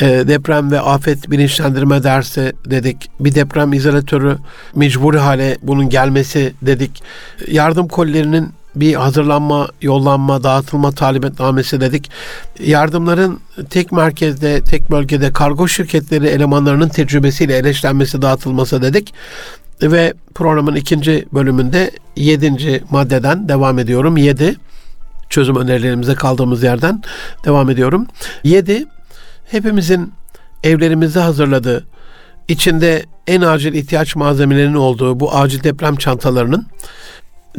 e, 0.00 0.06
deprem 0.06 0.70
ve 0.70 0.80
afet 0.80 1.30
bilinçlendirme 1.30 2.02
dersi 2.02 2.52
dedik, 2.66 3.10
bir 3.20 3.34
deprem 3.34 3.72
izolatörü 3.72 4.36
mecburi 4.74 5.18
hale 5.18 5.58
bunun 5.62 5.88
gelmesi 5.88 6.54
dedik, 6.62 7.02
yardım 7.48 7.88
kolilerinin 7.88 8.48
bir 8.76 8.94
hazırlanma, 8.94 9.68
yollanma, 9.82 10.42
dağıtılma 10.42 10.92
talimatnamesi 10.92 11.80
dedik. 11.80 12.10
Yardımların 12.60 13.40
tek 13.70 13.92
merkezde, 13.92 14.60
tek 14.60 14.90
bölgede 14.90 15.32
kargo 15.32 15.68
şirketleri 15.68 16.26
elemanlarının 16.26 16.88
tecrübesiyle 16.88 17.56
eleşlenmesi, 17.56 18.22
dağıtılması 18.22 18.82
dedik. 18.82 19.14
Ve 19.82 20.14
programın 20.34 20.74
ikinci 20.74 21.26
bölümünde 21.32 21.90
yedinci 22.16 22.82
maddeden 22.90 23.48
devam 23.48 23.78
ediyorum. 23.78 24.16
Yedi, 24.16 24.56
çözüm 25.30 25.56
önerilerimize 25.56 26.14
kaldığımız 26.14 26.62
yerden 26.62 27.02
devam 27.44 27.70
ediyorum. 27.70 28.06
Yedi, 28.44 28.84
hepimizin 29.50 30.12
evlerimizde 30.64 31.20
hazırladığı, 31.20 31.86
içinde 32.48 33.06
en 33.26 33.40
acil 33.40 33.74
ihtiyaç 33.74 34.16
malzemelerinin 34.16 34.74
olduğu 34.74 35.20
bu 35.20 35.34
acil 35.36 35.64
deprem 35.64 35.96
çantalarının 35.96 36.66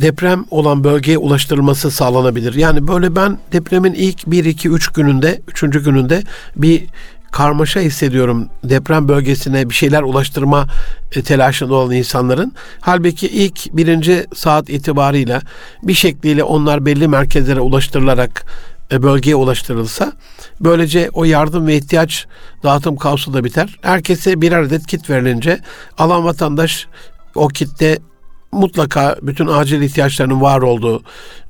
deprem 0.02 0.46
olan 0.52 0.84
bölgeye 0.84 1.18
ulaştırılması 1.18 1.92
sağlanabilir. 1.92 2.54
Yani 2.54 2.88
böyle 2.88 3.16
ben 3.16 3.38
depremin 3.52 3.94
ilk 3.94 4.28
1 4.28 4.46
2 4.46 4.70
3 4.70 4.88
gününde, 4.88 5.42
3. 5.48 5.62
gününde 5.62 6.24
bir 6.56 6.84
karmaşa 7.32 7.80
hissediyorum 7.80 8.50
deprem 8.64 9.08
bölgesine 9.08 9.70
bir 9.70 9.76
şeyler 9.76 10.02
ulaştırma 10.02 10.68
e, 11.16 11.22
telaşında 11.22 11.74
olan 11.74 11.92
insanların. 11.92 12.54
Halbuki 12.82 13.28
ilk 13.28 13.78
birinci 13.78 14.26
saat 14.36 14.70
itibarıyla 14.70 15.42
bir 15.84 15.94
şekliyle 15.94 16.44
onlar 16.44 16.86
belli 16.86 17.08
merkezlere 17.08 17.60
ulaştırılarak 17.60 18.46
e, 18.92 19.04
bölgeye 19.04 19.36
ulaştırılsa 19.36 20.14
böylece 20.60 21.10
o 21.14 21.24
yardım 21.24 21.68
ve 21.68 21.76
ihtiyaç 21.76 22.26
dağıtım 22.64 22.98
kaosu 22.98 23.34
da 23.34 23.44
biter. 23.44 23.80
Herkese 23.82 24.42
birer 24.42 24.62
adet 24.62 24.88
kit 24.88 25.10
verilince 25.10 25.60
alan 25.98 26.26
vatandaş 26.26 26.88
o 27.36 27.48
kitte 27.48 28.00
mutlaka 28.58 29.16
bütün 29.22 29.48
acil 29.48 29.82
ihtiyaçlarının 29.82 30.42
var 30.42 30.62
olduğu 30.62 31.04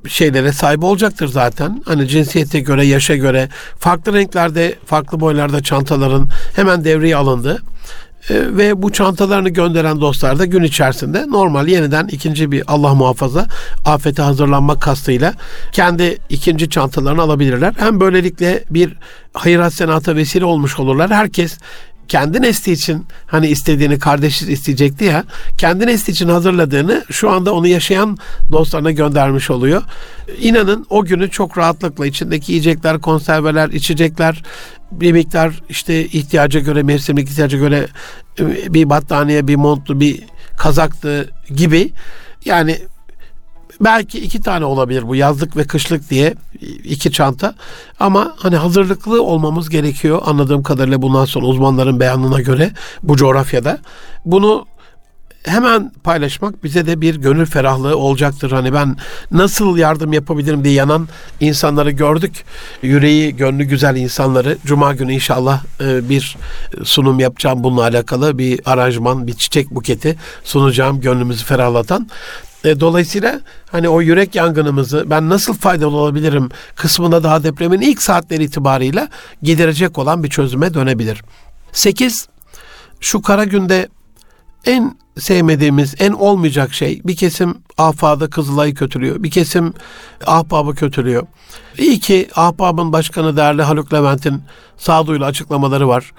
şeylere 0.08 0.52
sahip 0.52 0.84
olacaktır 0.84 1.28
zaten. 1.28 1.82
Hani 1.84 2.08
cinsiyete 2.08 2.60
göre, 2.60 2.86
yaşa 2.86 3.16
göre 3.16 3.48
farklı 3.78 4.12
renklerde, 4.12 4.74
farklı 4.86 5.20
boylarda 5.20 5.62
çantaların 5.62 6.28
hemen 6.56 6.84
devreye 6.84 7.16
alındı. 7.16 7.62
Ee, 8.30 8.34
ve 8.34 8.82
bu 8.82 8.92
çantalarını 8.92 9.48
gönderen 9.48 10.00
dostlar 10.00 10.38
da 10.38 10.44
gün 10.44 10.62
içerisinde 10.62 11.24
normal 11.28 11.68
yeniden 11.68 12.06
ikinci 12.06 12.52
bir 12.52 12.62
Allah 12.66 12.94
muhafaza 12.94 13.46
afete 13.84 14.22
hazırlanma 14.22 14.78
kastıyla 14.78 15.34
kendi 15.72 16.18
ikinci 16.28 16.70
çantalarını 16.70 17.22
alabilirler. 17.22 17.74
Hem 17.78 18.00
böylelikle 18.00 18.64
bir 18.70 18.96
hayır 19.32 19.70
senata 19.70 20.16
vesile 20.16 20.44
olmuş 20.44 20.78
olurlar. 20.78 21.10
Herkes 21.10 21.58
kendi 22.08 22.42
nesli 22.42 22.72
için 22.72 23.06
hani 23.26 23.46
istediğini 23.46 23.98
kardeşi 23.98 24.52
isteyecekti 24.52 25.04
ya 25.04 25.24
kendi 25.58 25.86
nesli 25.86 26.10
için 26.10 26.28
hazırladığını 26.28 27.04
şu 27.10 27.30
anda 27.30 27.54
onu 27.54 27.66
yaşayan 27.66 28.16
dostlarına 28.52 28.90
göndermiş 28.90 29.50
oluyor. 29.50 29.82
İnanın 30.40 30.86
o 30.90 31.04
günü 31.04 31.30
çok 31.30 31.58
rahatlıkla 31.58 32.06
içindeki 32.06 32.52
yiyecekler, 32.52 33.00
konserveler, 33.00 33.68
içecekler 33.68 34.42
bir 34.92 35.12
miktar 35.12 35.62
işte 35.68 36.04
ihtiyaca 36.04 36.60
göre 36.60 36.82
mevsimlik 36.82 37.30
ihtiyaca 37.30 37.58
göre 37.58 37.86
e, 38.40 38.74
bir 38.74 38.90
battaniye, 38.90 39.48
bir 39.48 39.56
montlu, 39.56 40.00
bir 40.00 40.22
kazaktı 40.58 41.30
gibi 41.56 41.92
yani 42.44 42.78
Belki 43.80 44.18
iki 44.18 44.40
tane 44.40 44.64
olabilir 44.64 45.08
bu 45.08 45.16
yazlık 45.16 45.56
ve 45.56 45.64
kışlık 45.64 46.10
diye 46.10 46.34
iki 46.84 47.12
çanta. 47.12 47.54
Ama 48.00 48.34
hani 48.36 48.56
hazırlıklı 48.56 49.22
olmamız 49.22 49.68
gerekiyor 49.68 50.22
anladığım 50.24 50.62
kadarıyla 50.62 51.02
bundan 51.02 51.24
sonra 51.24 51.46
uzmanların 51.46 52.00
beyanına 52.00 52.40
göre 52.40 52.70
bu 53.02 53.16
coğrafyada. 53.16 53.78
Bunu 54.24 54.66
hemen 55.48 55.92
paylaşmak 56.04 56.64
bize 56.64 56.86
de 56.86 57.00
bir 57.00 57.16
gönül 57.16 57.46
ferahlığı 57.46 57.96
olacaktır. 57.96 58.50
Hani 58.50 58.72
ben 58.72 58.96
nasıl 59.30 59.76
yardım 59.76 60.12
yapabilirim 60.12 60.64
diye 60.64 60.74
yanan 60.74 61.08
insanları 61.40 61.90
gördük. 61.90 62.44
Yüreği, 62.82 63.36
gönlü 63.36 63.64
güzel 63.64 63.96
insanları. 63.96 64.58
Cuma 64.66 64.94
günü 64.94 65.12
inşallah 65.12 65.64
e, 65.80 66.08
bir 66.08 66.36
sunum 66.84 67.20
yapacağım 67.20 67.64
bununla 67.64 67.82
alakalı. 67.82 68.38
Bir 68.38 68.60
aranjman, 68.64 69.26
bir 69.26 69.32
çiçek 69.32 69.70
buketi 69.70 70.16
sunacağım 70.44 71.00
gönlümüzü 71.00 71.44
ferahlatan. 71.44 72.08
E, 72.64 72.80
dolayısıyla 72.80 73.40
hani 73.70 73.88
o 73.88 74.00
yürek 74.00 74.34
yangınımızı 74.34 75.04
ben 75.10 75.28
nasıl 75.28 75.54
faydalı 75.54 75.96
olabilirim 75.96 76.48
kısmında 76.74 77.22
daha 77.22 77.44
depremin 77.44 77.80
ilk 77.80 78.02
saatleri 78.02 78.44
itibarıyla 78.44 79.08
giderecek 79.42 79.98
olan 79.98 80.24
bir 80.24 80.28
çözüme 80.28 80.74
dönebilir. 80.74 81.22
8. 81.72 82.28
Şu 83.00 83.22
kara 83.22 83.44
günde 83.44 83.88
en 84.64 84.96
sevmediğimiz, 85.18 85.94
en 85.98 86.12
olmayacak 86.12 86.74
şey 86.74 87.00
bir 87.04 87.16
kesim 87.16 87.54
afadı 87.78 88.30
Kızılay'ı 88.30 88.74
kötülüyor. 88.74 89.22
Bir 89.22 89.30
kesim 89.30 89.74
ahbabı 90.26 90.74
kötülüyor. 90.74 91.26
İyi 91.78 92.00
ki 92.00 92.28
ahbabın 92.34 92.92
başkanı 92.92 93.36
değerli 93.36 93.62
Haluk 93.62 93.92
Levent'in 93.92 94.42
sağduyulu 94.76 95.24
açıklamaları 95.24 95.88
var. 95.88 96.12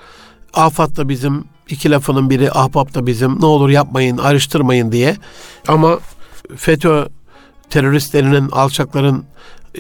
Afat 0.54 0.96
da 0.96 1.10
bizim, 1.10 1.46
iki 1.70 1.92
lafının 1.92 2.30
biri 2.30 2.52
ahbap 2.52 2.94
da 2.94 3.08
bizim. 3.08 3.42
Ne 3.42 3.46
olur 3.46 3.70
yapmayın, 3.70 4.18
ayrıştırmayın 4.18 4.92
diye. 4.92 5.18
Ama 5.68 6.00
FETÖ 6.58 7.06
teröristlerinin, 7.70 8.50
alçakların 8.50 9.26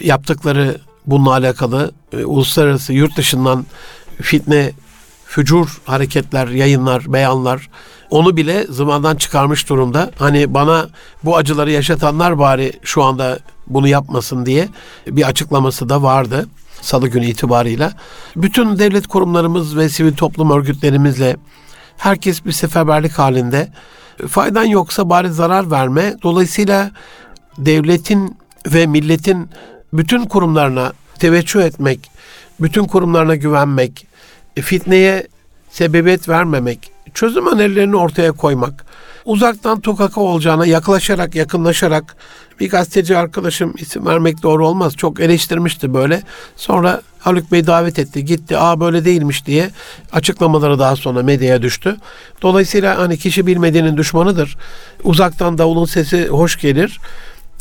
yaptıkları 0.01 0.77
bununla 1.05 1.31
alakalı 1.31 1.91
e, 2.13 2.25
uluslararası 2.25 2.93
yurt 2.93 3.17
dışından 3.17 3.65
fitne, 4.21 4.71
fücur 5.25 5.81
hareketler, 5.85 6.47
yayınlar, 6.47 7.13
beyanlar 7.13 7.69
onu 8.09 8.37
bile 8.37 8.65
zamandan 8.69 9.15
çıkarmış 9.15 9.69
durumda. 9.69 10.11
Hani 10.19 10.53
bana 10.53 10.89
bu 11.23 11.37
acıları 11.37 11.71
yaşatanlar 11.71 12.39
bari 12.39 12.73
şu 12.83 13.03
anda 13.03 13.39
bunu 13.67 13.87
yapmasın 13.87 14.45
diye 14.45 14.69
bir 15.07 15.23
açıklaması 15.23 15.89
da 15.89 16.03
vardı. 16.03 16.47
Salı 16.81 17.07
günü 17.07 17.25
itibarıyla. 17.25 17.93
Bütün 18.35 18.79
devlet 18.79 19.07
kurumlarımız 19.07 19.77
ve 19.77 19.89
sivil 19.89 20.15
toplum 20.15 20.51
örgütlerimizle 20.51 21.37
herkes 21.97 22.45
bir 22.45 22.51
seferberlik 22.51 23.11
halinde 23.11 23.71
faydan 24.27 24.63
yoksa 24.63 25.09
bari 25.09 25.31
zarar 25.31 25.71
verme. 25.71 26.15
Dolayısıyla 26.23 26.91
devletin 27.57 28.37
ve 28.65 28.87
milletin 28.87 29.49
bütün 29.93 30.25
kurumlarına 30.25 30.93
teveccüh 31.19 31.61
etmek, 31.61 32.11
bütün 32.59 32.85
kurumlarına 32.85 33.35
güvenmek, 33.35 34.07
fitneye 34.55 35.27
sebebiyet 35.71 36.29
vermemek, 36.29 36.91
çözüm 37.13 37.47
önerilerini 37.47 37.95
ortaya 37.95 38.31
koymak, 38.31 38.85
uzaktan 39.25 39.79
tokaka 39.79 40.21
olacağına 40.21 40.65
yaklaşarak, 40.65 41.35
yakınlaşarak 41.35 42.15
bir 42.59 42.69
gazeteci 42.69 43.17
arkadaşım 43.17 43.73
isim 43.77 44.05
vermek 44.05 44.43
doğru 44.43 44.67
olmaz. 44.67 44.95
Çok 44.95 45.19
eleştirmişti 45.19 45.93
böyle. 45.93 46.23
Sonra 46.55 47.01
Haluk 47.19 47.51
Bey 47.51 47.67
davet 47.67 47.99
etti. 47.99 48.25
Gitti. 48.25 48.57
Aa 48.57 48.79
böyle 48.79 49.05
değilmiş 49.05 49.45
diye 49.45 49.69
açıklamaları 50.11 50.79
daha 50.79 50.95
sonra 50.95 51.23
medyaya 51.23 51.61
düştü. 51.61 51.97
Dolayısıyla 52.41 52.97
hani 52.97 53.17
kişi 53.17 53.47
bilmediğinin 53.47 53.97
düşmanıdır. 53.97 54.57
Uzaktan 55.03 55.57
davulun 55.57 55.85
sesi 55.85 56.27
hoş 56.27 56.61
gelir. 56.61 56.99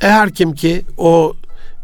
Eğer 0.00 0.30
kim 0.30 0.54
ki 0.54 0.84
o 0.98 1.34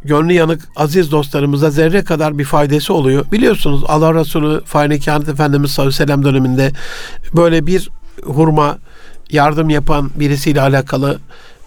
gönlü 0.05 0.33
yanık 0.33 0.69
aziz 0.77 1.13
dostlarımıza 1.13 1.71
zerre 1.71 2.05
kadar 2.05 2.39
bir 2.39 2.45
faydası 2.45 2.95
oluyor. 2.95 3.33
Biliyorsunuz 3.33 3.85
Allah 3.89 4.15
Resulü 4.15 4.65
Fahri 4.65 5.01
Kânet 5.01 5.29
Efendimiz 5.29 5.71
sallallahu 5.71 5.95
aleyhi 5.95 6.03
ve 6.03 6.07
sellem 6.07 6.25
döneminde 6.25 6.73
böyle 7.37 7.67
bir 7.67 7.89
hurma 8.25 8.79
yardım 9.31 9.71
yapan 9.71 10.11
birisiyle 10.15 10.61
alakalı 10.61 11.19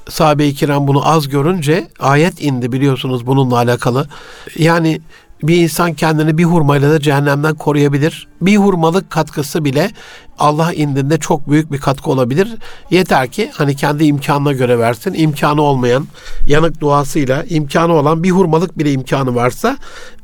sahabe-i 0.09 0.53
kiram 0.55 0.87
bunu 0.87 1.09
az 1.09 1.29
görünce 1.29 1.87
ayet 1.99 2.43
indi 2.43 2.71
biliyorsunuz 2.71 3.27
bununla 3.27 3.55
alakalı. 3.55 4.07
Yani 4.57 5.01
bir 5.43 5.57
insan 5.57 5.93
kendini 5.93 6.37
bir 6.37 6.43
hurmayla 6.43 6.91
da 6.91 6.99
cehennemden 6.99 7.55
koruyabilir. 7.55 8.27
Bir 8.41 8.57
hurmalık 8.57 9.09
katkısı 9.09 9.65
bile 9.65 9.91
Allah 10.39 10.73
indinde 10.73 11.17
çok 11.17 11.49
büyük 11.49 11.71
bir 11.71 11.77
katkı 11.77 12.09
olabilir. 12.09 12.55
Yeter 12.91 13.27
ki 13.27 13.51
hani 13.53 13.75
kendi 13.75 14.05
imkanına 14.05 14.53
göre 14.53 14.79
versin. 14.79 15.13
İmkanı 15.13 15.61
olmayan 15.61 16.07
yanık 16.47 16.81
duasıyla 16.81 17.43
imkanı 17.43 17.93
olan 17.93 18.23
bir 18.23 18.31
hurmalık 18.31 18.79
bile 18.79 18.91
imkanı 18.91 19.35
varsa 19.35 19.77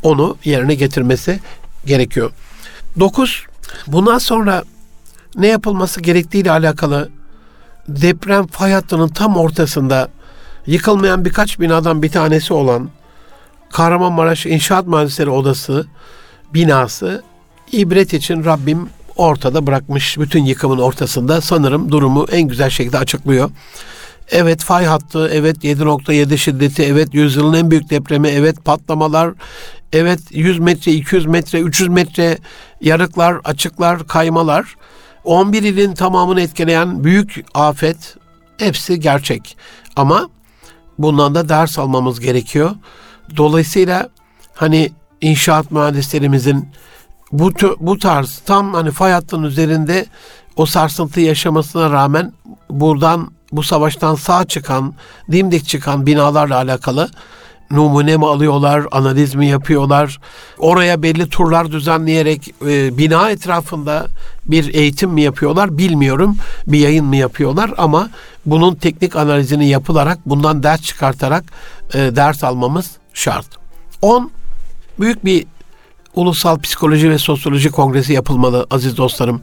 onu 0.04 0.38
yerine 0.43 0.76
getirmesi 0.76 1.39
gerekiyor. 1.86 2.32
9. 3.00 3.46
Bundan 3.88 4.17
sonra 4.17 4.63
ne 5.36 5.48
yapılması 5.48 6.02
gerektiği 6.02 6.41
ile 6.41 6.52
alakalı 6.52 7.10
deprem 7.88 8.48
fay 8.48 8.72
hattının 8.72 9.08
tam 9.08 9.38
ortasında 9.38 10.10
yıkılmayan 10.67 11.26
birkaç 11.26 11.60
binadan 11.60 12.04
bir 12.04 12.12
tanesi 12.12 12.54
olan 12.54 12.89
Kahramanmaraş 13.72 14.46
İnşaat 14.46 14.88
Mühendisleri 14.88 15.30
Odası 15.30 15.86
binası 16.54 17.24
ibret 17.72 18.13
için 18.13 18.46
Rabbim 18.46 18.89
ortada 19.17 19.67
bırakmış 19.67 20.19
bütün 20.19 20.46
yıkımın 20.46 20.78
ortasında 20.78 21.41
sanırım 21.41 21.91
durumu 21.91 22.26
en 22.32 22.41
güzel 22.41 22.69
şekilde 22.69 22.98
açıklıyor. 22.98 23.50
Evet 24.32 24.63
fay 24.63 24.86
hattı, 24.86 25.30
evet 25.34 25.63
7.7 25.63 26.38
şiddeti, 26.38 26.84
evet 26.84 27.13
yüzyılın 27.13 27.54
en 27.54 27.72
büyük 27.72 27.89
depremi, 27.89 28.28
evet 28.28 28.65
patlamalar, 28.65 29.34
evet 29.93 30.19
100 30.32 30.60
metre, 30.60 30.91
200 30.91 31.26
metre, 31.26 31.60
300 31.60 31.89
metre 31.89 32.38
yarıklar, 32.82 33.36
açıklar, 33.43 34.08
kaymalar. 34.08 34.76
11 35.23 35.63
ilin 35.63 35.93
tamamını 35.93 36.41
etkileyen 36.41 37.03
büyük 37.03 37.45
afet 37.53 38.15
hepsi 38.57 38.99
gerçek. 38.99 39.57
Ama 39.95 40.29
bundan 40.97 41.36
da 41.36 41.49
ders 41.49 41.79
almamız 41.79 42.19
gerekiyor. 42.19 42.71
Dolayısıyla 43.38 44.09
hani 44.53 44.91
inşaat 45.21 45.71
mühendislerimizin 45.71 46.69
bu 47.31 47.51
bu 47.79 47.99
tarz 47.99 48.41
tam 48.45 48.73
hani 48.73 48.91
fay 48.91 49.12
hattının 49.12 49.43
üzerinde 49.43 50.05
o 50.55 50.65
sarsıntı 50.65 51.19
yaşamasına 51.19 51.91
rağmen 51.91 52.33
buradan 52.69 53.31
bu 53.51 53.63
savaştan 53.63 54.15
sağ 54.15 54.45
çıkan, 54.45 54.93
dimdik 55.31 55.67
çıkan 55.67 56.05
binalarla 56.05 56.55
alakalı 56.55 57.09
numune 57.73 58.17
mi 58.17 58.25
alıyorlar, 58.25 58.83
analiz 58.91 59.36
mi 59.36 59.47
yapıyorlar? 59.47 60.19
Oraya 60.57 61.03
belli 61.03 61.29
turlar 61.29 61.71
düzenleyerek 61.71 62.55
e, 62.67 62.97
bina 62.97 63.29
etrafında 63.29 64.07
bir 64.45 64.73
eğitim 64.73 65.09
mi 65.09 65.21
yapıyorlar 65.21 65.77
bilmiyorum. 65.77 66.38
Bir 66.67 66.79
yayın 66.79 67.05
mı 67.05 67.15
yapıyorlar 67.15 67.73
ama 67.77 68.09
bunun 68.45 68.75
teknik 68.75 69.15
analizini 69.15 69.67
yapılarak 69.67 70.19
bundan 70.25 70.63
ders 70.63 70.81
çıkartarak 70.81 71.43
e, 71.93 71.97
ders 71.97 72.43
almamız 72.43 72.91
şart. 73.13 73.45
10 74.01 74.31
büyük 74.99 75.25
bir 75.25 75.45
ulusal 76.15 76.59
psikoloji 76.59 77.09
ve 77.09 77.17
sosyoloji 77.17 77.69
kongresi 77.69 78.13
yapılmalı 78.13 78.67
aziz 78.71 78.97
dostlarım 78.97 79.41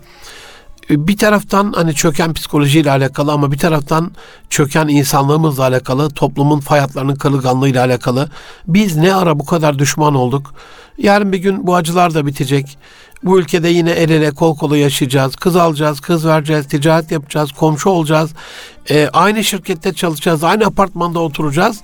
bir 0.90 1.16
taraftan 1.16 1.72
hani 1.72 1.94
çöken 1.94 2.34
psikolojiyle 2.34 2.90
alakalı 2.90 3.32
ama 3.32 3.52
bir 3.52 3.58
taraftan 3.58 4.12
çöken 4.50 4.88
insanlığımızla 4.88 5.62
alakalı, 5.62 6.10
toplumun 6.10 6.60
fay 6.60 6.80
hatlarının 6.80 7.14
kırılganlığıyla 7.14 7.84
alakalı. 7.84 8.30
Biz 8.66 8.96
ne 8.96 9.14
ara 9.14 9.38
bu 9.38 9.44
kadar 9.46 9.78
düşman 9.78 10.14
olduk? 10.14 10.54
Yarın 10.98 11.32
bir 11.32 11.38
gün 11.38 11.66
bu 11.66 11.76
acılar 11.76 12.14
da 12.14 12.26
bitecek. 12.26 12.78
Bu 13.24 13.38
ülkede 13.38 13.68
yine 13.68 13.90
el 13.90 14.10
ele 14.10 14.30
kol 14.30 14.56
kola 14.56 14.76
yaşayacağız. 14.76 15.36
Kız 15.36 15.56
alacağız, 15.56 16.00
kız 16.00 16.26
vereceğiz, 16.26 16.68
ticaret 16.68 17.10
yapacağız, 17.10 17.52
komşu 17.52 17.90
olacağız. 17.90 18.30
Ee, 18.90 19.08
aynı 19.12 19.44
şirkette 19.44 19.92
çalışacağız, 19.92 20.44
aynı 20.44 20.66
apartmanda 20.66 21.18
oturacağız. 21.18 21.80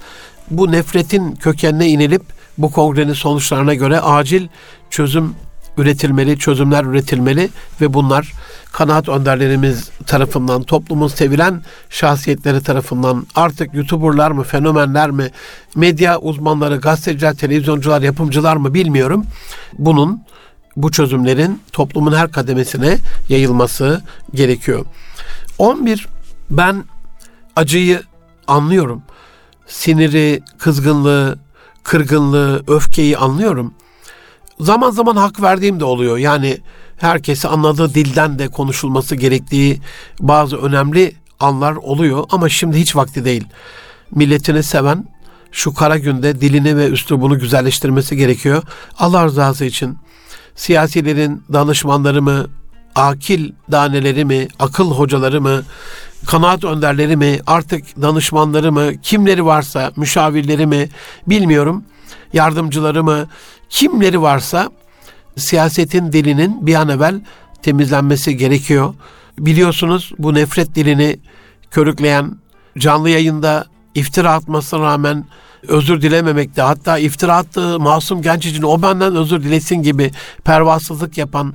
Bu 0.50 0.72
nefretin 0.72 1.36
kökenine 1.36 1.88
inilip 1.88 2.22
bu 2.58 2.72
kongrenin 2.72 3.12
sonuçlarına 3.12 3.74
göre 3.74 4.00
acil 4.00 4.48
çözüm 4.90 5.34
üretilmeli, 5.78 6.38
çözümler 6.38 6.84
üretilmeli 6.84 7.48
ve 7.80 7.94
bunlar 7.94 8.32
kanaat 8.76 9.08
önderlerimiz 9.08 9.90
tarafından, 10.06 10.62
toplumun 10.62 11.08
sevilen 11.08 11.62
şahsiyetleri 11.90 12.62
tarafından 12.62 13.26
artık 13.34 13.74
YouTuber'lar 13.74 14.30
mı, 14.30 14.42
fenomenler 14.44 15.10
mi, 15.10 15.30
medya 15.74 16.18
uzmanları, 16.18 16.76
gazeteciler, 16.76 17.34
televizyoncular, 17.34 18.02
yapımcılar 18.02 18.56
mı 18.56 18.74
bilmiyorum. 18.74 19.26
Bunun, 19.78 20.22
bu 20.76 20.90
çözümlerin 20.90 21.62
toplumun 21.72 22.12
her 22.12 22.32
kademesine 22.32 22.98
yayılması 23.28 24.02
gerekiyor. 24.34 24.84
11. 25.58 26.08
Ben 26.50 26.84
acıyı 27.56 28.02
anlıyorum. 28.46 29.02
Siniri, 29.66 30.42
kızgınlığı, 30.58 31.38
kırgınlığı, 31.82 32.62
öfkeyi 32.66 33.18
anlıyorum. 33.18 33.74
Zaman 34.60 34.90
zaman 34.90 35.16
hak 35.16 35.42
verdiğim 35.42 35.80
de 35.80 35.84
oluyor. 35.84 36.18
Yani 36.18 36.58
herkesi 36.96 37.48
anladığı 37.48 37.94
dilden 37.94 38.38
de 38.38 38.48
konuşulması 38.48 39.16
gerektiği 39.16 39.80
bazı 40.20 40.56
önemli 40.56 41.14
anlar 41.40 41.76
oluyor 41.76 42.24
ama 42.30 42.48
şimdi 42.48 42.76
hiç 42.78 42.96
vakti 42.96 43.24
değil. 43.24 43.44
Milletini 44.10 44.62
seven 44.62 45.08
şu 45.52 45.74
kara 45.74 45.98
günde 45.98 46.40
dilini 46.40 46.76
ve 46.76 46.88
üslubunu 46.88 47.38
güzelleştirmesi 47.38 48.16
gerekiyor. 48.16 48.62
Allah 48.98 49.24
rızası 49.24 49.64
için 49.64 49.98
siyasilerin 50.54 51.42
danışmanları 51.52 52.22
mı, 52.22 52.46
akil 52.94 53.52
daneleri 53.70 54.24
mi, 54.24 54.48
akıl 54.58 54.90
hocaları 54.90 55.40
mı, 55.40 55.62
kanaat 56.26 56.64
önderleri 56.64 57.16
mi, 57.16 57.40
artık 57.46 58.02
danışmanları 58.02 58.72
mı, 58.72 58.92
kimleri 59.02 59.44
varsa, 59.44 59.92
müşavirleri 59.96 60.66
mi 60.66 60.88
bilmiyorum, 61.26 61.84
yardımcıları 62.32 63.04
mı, 63.04 63.26
kimleri 63.70 64.22
varsa 64.22 64.70
siyasetin 65.36 66.12
dilinin 66.12 66.66
bir 66.66 66.74
an 66.74 66.88
evvel 66.88 67.20
temizlenmesi 67.62 68.36
gerekiyor. 68.36 68.94
Biliyorsunuz 69.38 70.12
bu 70.18 70.34
nefret 70.34 70.74
dilini 70.74 71.18
körükleyen 71.70 72.38
canlı 72.78 73.10
yayında 73.10 73.66
iftira 73.94 74.32
atmasına 74.32 74.82
rağmen 74.82 75.24
özür 75.68 76.02
dilememekte 76.02 76.62
hatta 76.62 76.98
iftira 76.98 77.36
attığı 77.36 77.80
masum 77.80 78.22
genç 78.22 78.46
için 78.46 78.62
o 78.62 78.82
benden 78.82 79.16
özür 79.16 79.42
dilesin 79.42 79.82
gibi 79.82 80.10
pervasızlık 80.44 81.18
yapan 81.18 81.54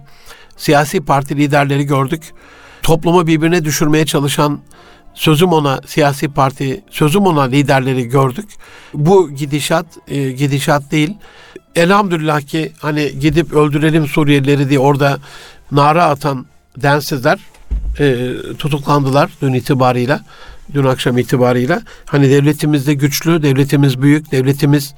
siyasi 0.58 1.02
parti 1.02 1.38
liderleri 1.38 1.84
gördük. 1.84 2.34
Toplumu 2.82 3.28
birbirine 3.28 3.65
düşürmeye 3.65 4.06
çalışan 4.06 4.60
sözüm 5.13 5.54
ona 5.54 5.82
siyasi 5.86 6.28
parti, 6.30 6.84
sözüm 6.89 7.26
ona 7.26 7.41
liderleri 7.41 8.04
gördük. 8.04 8.50
Bu 8.94 9.32
gidişat 9.32 9.86
e, 10.08 10.32
gidişat 10.32 10.91
değil 10.91 11.17
elhamdülillah 11.76 12.42
ki 12.42 12.72
hani 12.80 13.20
gidip 13.20 13.54
öldürelim 13.54 14.08
Suriyelileri 14.08 14.70
diye 14.70 14.80
orada 14.80 15.18
nara 15.72 16.06
atan 16.06 16.46
densizler 16.78 17.40
e, 18.00 18.34
tutuklandılar 18.58 19.30
dün 19.42 19.54
itibarıyla. 19.54 20.22
Dün 20.74 20.84
akşam 20.84 21.18
itibarıyla. 21.18 21.82
Hani 22.06 22.30
devletimiz 22.30 22.88
de 22.88 22.94
güçlü, 22.94 23.44
devletimiz 23.44 24.02
büyük, 24.02 24.32
devletimiz 24.32 24.94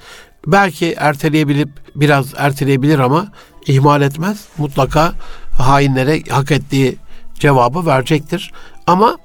belki 0.46 0.94
erteleyebilip 0.98 1.68
biraz 1.94 2.26
erteleyebilir 2.36 2.98
ama 2.98 3.28
ihmal 3.66 4.02
etmez. 4.02 4.44
Mutlaka 4.58 5.12
hainlere 5.58 6.22
hak 6.30 6.50
ettiği 6.50 6.96
cevabı 7.34 7.86
verecektir. 7.86 8.52
Ama 8.86 9.18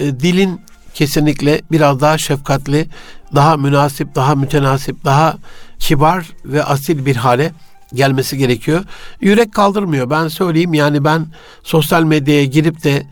e, 0.00 0.20
dilin 0.20 0.60
kesinlikle 0.94 1.62
biraz 1.70 2.00
daha 2.00 2.18
şefkatli, 2.18 2.88
daha 3.34 3.56
münasip, 3.56 4.14
daha 4.14 4.34
mütenasip, 4.34 5.04
daha 5.04 5.36
kibar 5.78 6.26
ve 6.44 6.64
asil 6.64 7.06
bir 7.06 7.16
hale 7.16 7.52
gelmesi 7.94 8.38
gerekiyor. 8.38 8.84
Yürek 9.20 9.52
kaldırmıyor. 9.54 10.10
Ben 10.10 10.28
söyleyeyim 10.28 10.74
yani 10.74 11.04
ben 11.04 11.26
sosyal 11.62 12.02
medyaya 12.02 12.44
girip 12.44 12.84
de 12.84 13.02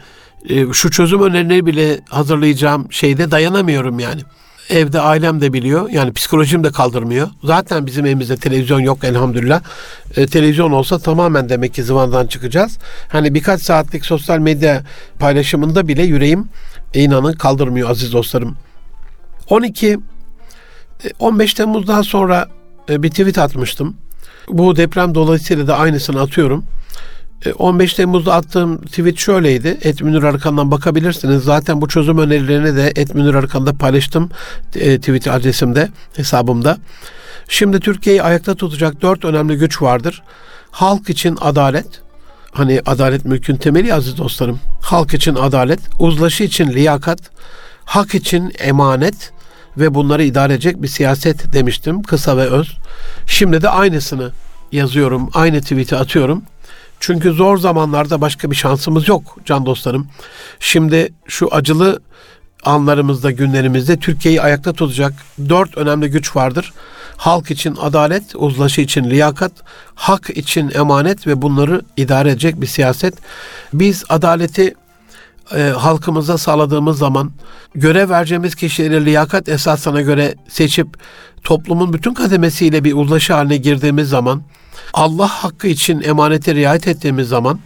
e, 0.48 0.72
şu 0.72 0.90
çözüm 0.90 1.22
önerileri 1.22 1.66
bile 1.66 2.00
hazırlayacağım 2.08 2.92
şeyde 2.92 3.30
dayanamıyorum 3.30 3.98
yani. 3.98 4.20
Evde 4.70 5.00
ailem 5.00 5.40
de 5.40 5.52
biliyor. 5.52 5.90
Yani 5.90 6.12
psikolojim 6.12 6.64
de 6.64 6.70
kaldırmıyor. 6.70 7.28
Zaten 7.44 7.86
bizim 7.86 8.06
evimizde 8.06 8.36
televizyon 8.36 8.80
yok 8.80 9.04
elhamdülillah. 9.04 9.60
E, 10.16 10.26
televizyon 10.26 10.72
olsa 10.72 10.98
tamamen 10.98 11.48
demek 11.48 11.74
ki 11.74 11.82
zıvandan 11.82 12.26
çıkacağız. 12.26 12.78
Hani 13.08 13.34
birkaç 13.34 13.62
saatlik 13.62 14.06
sosyal 14.06 14.38
medya 14.38 14.82
paylaşımında 15.18 15.88
bile 15.88 16.02
yüreğim 16.02 16.48
e, 16.94 17.02
inanın 17.02 17.32
kaldırmıyor 17.32 17.90
aziz 17.90 18.12
dostlarım. 18.12 18.56
12 19.50 19.98
15 21.18 21.52
e, 21.52 21.56
Temmuz'dan 21.56 22.02
sonra 22.02 22.48
e, 22.88 23.02
bir 23.02 23.10
tweet 23.10 23.38
atmıştım. 23.38 23.96
Bu 24.48 24.76
deprem 24.76 25.14
dolayısıyla 25.14 25.66
da 25.66 25.78
aynısını 25.78 26.20
atıyorum. 26.20 26.64
15 27.58 27.92
e, 27.92 27.96
Temmuz'da 27.96 28.34
attığım 28.34 28.82
tweet 28.82 29.18
şöyleydi. 29.18 29.78
Et 29.82 30.02
Arkan'dan 30.02 30.70
bakabilirsiniz. 30.70 31.44
Zaten 31.44 31.80
bu 31.80 31.88
çözüm 31.88 32.18
önerilerini 32.18 32.76
de 32.76 32.92
Et 32.96 33.16
Arkan'da 33.16 33.72
paylaştım. 33.72 34.30
Tweet 34.72 35.28
adresimde, 35.28 35.88
hesabımda. 36.16 36.78
Şimdi 37.48 37.80
Türkiye'yi 37.80 38.22
ayakta 38.22 38.54
tutacak 38.54 39.02
dört 39.02 39.24
önemli 39.24 39.56
güç 39.56 39.82
vardır. 39.82 40.22
Halk 40.70 41.10
için 41.10 41.38
adalet. 41.40 41.86
Hani 42.52 42.80
adalet 42.86 43.24
mülkün 43.24 43.56
temeli 43.56 43.94
aziz 43.94 44.18
dostlarım. 44.18 44.60
Halk 44.82 45.14
için 45.14 45.34
adalet, 45.34 45.80
uzlaşı 45.98 46.44
için 46.44 46.68
liyakat, 46.68 47.18
hak 47.84 48.14
için 48.14 48.52
emanet, 48.58 49.32
ve 49.76 49.94
bunları 49.94 50.24
idare 50.24 50.52
edecek 50.52 50.82
bir 50.82 50.88
siyaset 50.88 51.52
demiştim 51.52 52.02
kısa 52.02 52.36
ve 52.36 52.42
öz. 52.42 52.78
Şimdi 53.26 53.62
de 53.62 53.68
aynısını 53.68 54.32
yazıyorum, 54.72 55.30
aynı 55.34 55.60
tweet'i 55.60 55.96
atıyorum. 55.96 56.42
Çünkü 57.00 57.32
zor 57.32 57.58
zamanlarda 57.58 58.20
başka 58.20 58.50
bir 58.50 58.56
şansımız 58.56 59.08
yok 59.08 59.38
can 59.44 59.66
dostlarım. 59.66 60.08
Şimdi 60.60 61.12
şu 61.28 61.48
acılı 61.54 62.00
anlarımızda, 62.64 63.30
günlerimizde 63.30 63.96
Türkiye'yi 63.96 64.42
ayakta 64.42 64.72
tutacak 64.72 65.12
dört 65.48 65.76
önemli 65.78 66.10
güç 66.10 66.36
vardır. 66.36 66.72
Halk 67.16 67.50
için 67.50 67.76
adalet, 67.80 68.22
uzlaşı 68.34 68.80
için 68.80 69.04
liyakat, 69.04 69.52
hak 69.94 70.30
için 70.30 70.70
emanet 70.74 71.26
ve 71.26 71.42
bunları 71.42 71.82
idare 71.96 72.30
edecek 72.30 72.60
bir 72.60 72.66
siyaset. 72.66 73.14
Biz 73.72 74.04
adaleti 74.08 74.74
e, 75.52 75.62
halkımıza 75.62 76.38
sağladığımız 76.38 76.98
zaman 76.98 77.32
görev 77.74 78.10
vereceğimiz 78.10 78.54
kişileri 78.54 79.04
liyakat 79.04 79.48
esasına 79.48 80.00
göre 80.00 80.34
seçip 80.48 80.88
toplumun 81.44 81.92
bütün 81.92 82.14
kademesiyle 82.14 82.84
bir 82.84 82.92
uzlaşı 82.92 83.32
haline 83.32 83.56
girdiğimiz 83.56 84.08
zaman 84.08 84.42
Allah 84.94 85.28
hakkı 85.28 85.66
için 85.66 86.00
emanete 86.00 86.54
riayet 86.54 86.88
ettiğimiz 86.88 87.28
zaman 87.28 87.58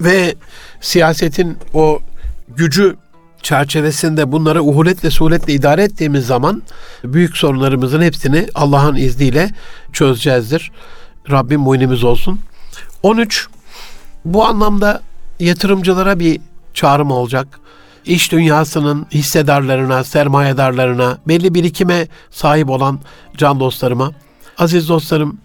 ve 0.00 0.34
siyasetin 0.80 1.58
o 1.74 2.00
gücü 2.48 2.96
çerçevesinde 3.42 4.32
bunları 4.32 4.62
uhuletle 4.62 5.10
suhuletle 5.10 5.52
idare 5.52 5.82
ettiğimiz 5.82 6.26
zaman 6.26 6.62
büyük 7.04 7.36
sorunlarımızın 7.36 8.02
hepsini 8.02 8.46
Allah'ın 8.54 8.96
izniyle 8.96 9.50
çözeceğizdir. 9.92 10.72
Rabbim 11.30 11.60
muynimiz 11.60 12.04
olsun. 12.04 12.40
13. 13.02 13.48
Bu 14.24 14.44
anlamda 14.44 15.02
yatırımcılara 15.40 16.18
bir 16.18 16.40
çağrım 16.74 17.10
olacak. 17.10 17.60
İş 18.04 18.32
dünyasının 18.32 19.06
hissedarlarına, 19.12 20.04
sermayedarlarına, 20.04 21.18
belli 21.28 21.54
birikime 21.54 22.08
sahip 22.30 22.70
olan 22.70 23.00
can 23.36 23.60
dostlarıma, 23.60 24.12
aziz 24.58 24.88
dostlarım, 24.88 25.38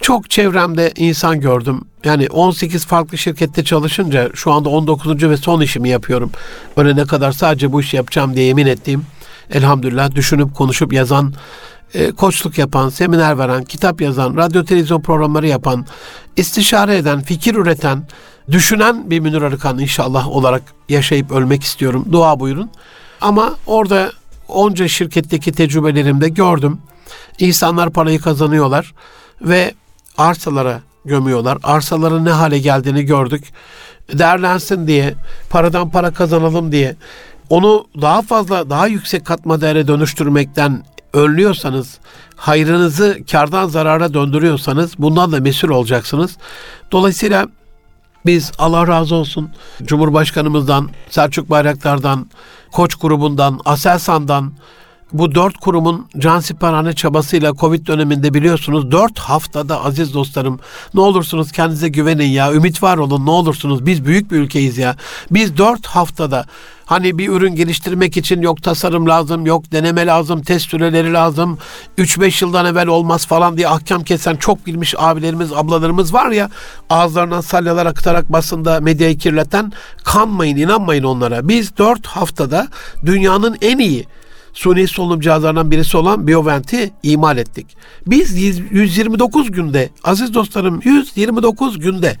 çok 0.00 0.30
çevremde 0.30 0.92
insan 0.96 1.40
gördüm. 1.40 1.80
Yani 2.04 2.26
18 2.26 2.86
farklı 2.86 3.18
şirkette 3.18 3.64
çalışınca 3.64 4.30
şu 4.34 4.52
anda 4.52 4.68
19. 4.68 5.22
ve 5.22 5.36
son 5.36 5.60
işimi 5.60 5.88
yapıyorum. 5.88 6.30
Ölene 6.76 7.04
kadar 7.04 7.32
sadece 7.32 7.72
bu 7.72 7.80
işi 7.80 7.96
yapacağım 7.96 8.34
diye 8.34 8.46
yemin 8.46 8.66
ettiğim 8.66 9.06
elhamdülillah 9.50 10.14
düşünüp 10.14 10.54
konuşup 10.54 10.92
yazan, 10.92 11.34
e, 11.94 12.10
koçluk 12.10 12.58
yapan, 12.58 12.88
seminer 12.88 13.38
veren, 13.38 13.64
kitap 13.64 14.00
yazan, 14.00 14.36
radyo 14.36 14.64
televizyon 14.64 15.00
programları 15.00 15.48
yapan, 15.48 15.86
istişare 16.36 16.96
eden, 16.96 17.20
fikir 17.20 17.54
üreten, 17.54 18.02
düşünen 18.52 19.10
bir 19.10 19.20
Münir 19.20 19.42
Arıkan 19.42 19.78
inşallah 19.78 20.28
olarak 20.28 20.62
yaşayıp 20.88 21.30
ölmek 21.30 21.62
istiyorum. 21.62 22.06
Dua 22.12 22.40
buyurun. 22.40 22.70
Ama 23.20 23.54
orada 23.66 24.12
onca 24.48 24.88
şirketteki 24.88 25.52
tecrübelerimde 25.52 26.28
gördüm. 26.28 26.78
İnsanlar 27.38 27.90
parayı 27.90 28.20
kazanıyorlar 28.20 28.94
ve 29.40 29.74
arsalara 30.18 30.80
gömüyorlar. 31.04 31.58
Arsaların 31.62 32.24
ne 32.24 32.30
hale 32.30 32.58
geldiğini 32.58 33.04
gördük. 33.04 33.44
Değerlensin 34.12 34.86
diye, 34.86 35.14
paradan 35.50 35.90
para 35.90 36.10
kazanalım 36.10 36.72
diye 36.72 36.96
onu 37.50 37.86
daha 38.00 38.22
fazla, 38.22 38.70
daha 38.70 38.86
yüksek 38.86 39.24
katma 39.24 39.60
değere 39.60 39.88
dönüştürmekten 39.88 40.84
önlüyorsanız, 41.12 41.98
hayrınızı 42.36 43.18
kardan 43.30 43.68
zarara 43.68 44.14
döndürüyorsanız 44.14 44.98
bundan 44.98 45.32
da 45.32 45.40
mesul 45.40 45.68
olacaksınız. 45.68 46.36
Dolayısıyla 46.92 47.48
biz 48.26 48.52
Allah 48.58 48.86
razı 48.86 49.14
olsun 49.14 49.50
Cumhurbaşkanımızdan, 49.82 50.90
Selçuk 51.10 51.50
Bayraktar'dan, 51.50 52.30
Koç 52.72 52.94
grubundan, 52.94 53.60
Aselsan'dan, 53.64 54.52
bu 55.12 55.34
dört 55.34 55.56
kurumun 55.56 56.06
cansiperhane 56.18 56.92
çabasıyla 56.92 57.54
Covid 57.54 57.86
döneminde 57.86 58.34
biliyorsunuz 58.34 58.90
dört 58.90 59.18
haftada 59.18 59.84
aziz 59.84 60.14
dostlarım 60.14 60.60
ne 60.94 61.00
olursunuz 61.00 61.52
kendinize 61.52 61.88
güvenin 61.88 62.28
ya 62.28 62.52
ümit 62.52 62.82
var 62.82 62.98
olun 62.98 63.26
ne 63.26 63.30
olursunuz 63.30 63.86
biz 63.86 64.04
büyük 64.04 64.30
bir 64.30 64.36
ülkeyiz 64.36 64.78
ya. 64.78 64.96
Biz 65.30 65.56
dört 65.56 65.86
haftada 65.86 66.46
hani 66.86 67.18
bir 67.18 67.28
ürün 67.28 67.54
geliştirmek 67.54 68.16
için 68.16 68.42
yok 68.42 68.62
tasarım 68.62 69.08
lazım 69.08 69.46
yok 69.46 69.72
deneme 69.72 70.06
lazım 70.06 70.42
test 70.42 70.70
süreleri 70.70 71.12
lazım 71.12 71.58
3-5 71.98 72.44
yıldan 72.44 72.66
evvel 72.66 72.86
olmaz 72.86 73.26
falan 73.26 73.56
diye 73.56 73.68
ahkam 73.68 74.04
kesen 74.04 74.36
çok 74.36 74.66
bilmiş 74.66 74.94
abilerimiz 74.98 75.52
ablalarımız 75.52 76.14
var 76.14 76.30
ya 76.30 76.50
ağızlarından 76.90 77.40
salyalar 77.40 77.86
akıtarak 77.86 78.32
basında 78.32 78.80
medyayı 78.80 79.18
kirleten 79.18 79.72
kanmayın 80.04 80.56
inanmayın 80.56 81.04
onlara. 81.04 81.48
Biz 81.48 81.76
dört 81.78 82.06
haftada 82.06 82.68
dünyanın 83.06 83.56
en 83.62 83.78
iyi 83.78 84.06
suni 84.52 84.88
solunum 84.88 85.20
cihazlarından 85.20 85.70
birisi 85.70 85.96
olan 85.96 86.26
Biovent'i 86.26 86.90
imal 87.02 87.38
ettik. 87.38 87.66
Biz 88.06 88.42
129 88.70 89.50
günde, 89.50 89.90
aziz 90.04 90.34
dostlarım 90.34 90.80
129 90.84 91.78
günde 91.78 92.16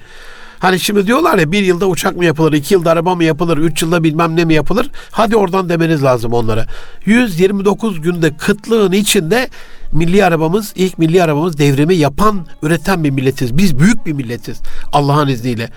Hani 0.62 0.80
şimdi 0.80 1.06
diyorlar 1.06 1.38
ya 1.38 1.52
bir 1.52 1.62
yılda 1.62 1.86
uçak 1.86 2.16
mı 2.16 2.24
yapılır, 2.24 2.52
iki 2.52 2.74
yılda 2.74 2.90
araba 2.90 3.14
mı 3.14 3.24
yapılır, 3.24 3.58
üç 3.58 3.82
yılda 3.82 4.04
bilmem 4.04 4.36
ne 4.36 4.44
mi 4.44 4.54
yapılır. 4.54 4.90
Hadi 5.10 5.36
oradan 5.36 5.68
demeniz 5.68 6.02
lazım 6.02 6.32
onlara. 6.32 6.66
129 7.06 8.00
günde 8.00 8.36
kıtlığın 8.36 8.92
içinde 8.92 9.48
milli 9.92 10.24
arabamız, 10.24 10.72
ilk 10.76 10.98
milli 10.98 11.22
arabamız 11.22 11.58
devrimi 11.58 11.94
yapan, 11.94 12.46
üreten 12.62 13.04
bir 13.04 13.10
milletiz. 13.10 13.58
Biz 13.58 13.78
büyük 13.78 14.06
bir 14.06 14.12
milletiz 14.12 14.60
Allah'ın 14.92 15.28
izniyle. 15.28 15.70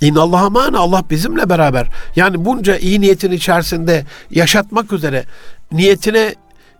İn 0.00 0.14
Allah'a 0.14 0.50
mani 0.50 0.76
Allah 0.76 1.04
bizimle 1.10 1.48
beraber. 1.48 1.86
Yani 2.16 2.44
bunca 2.44 2.76
iyi 2.76 3.00
niyetin 3.00 3.30
içerisinde 3.30 4.04
yaşatmak 4.30 4.92
üzere 4.92 5.24
niyetine 5.72 6.34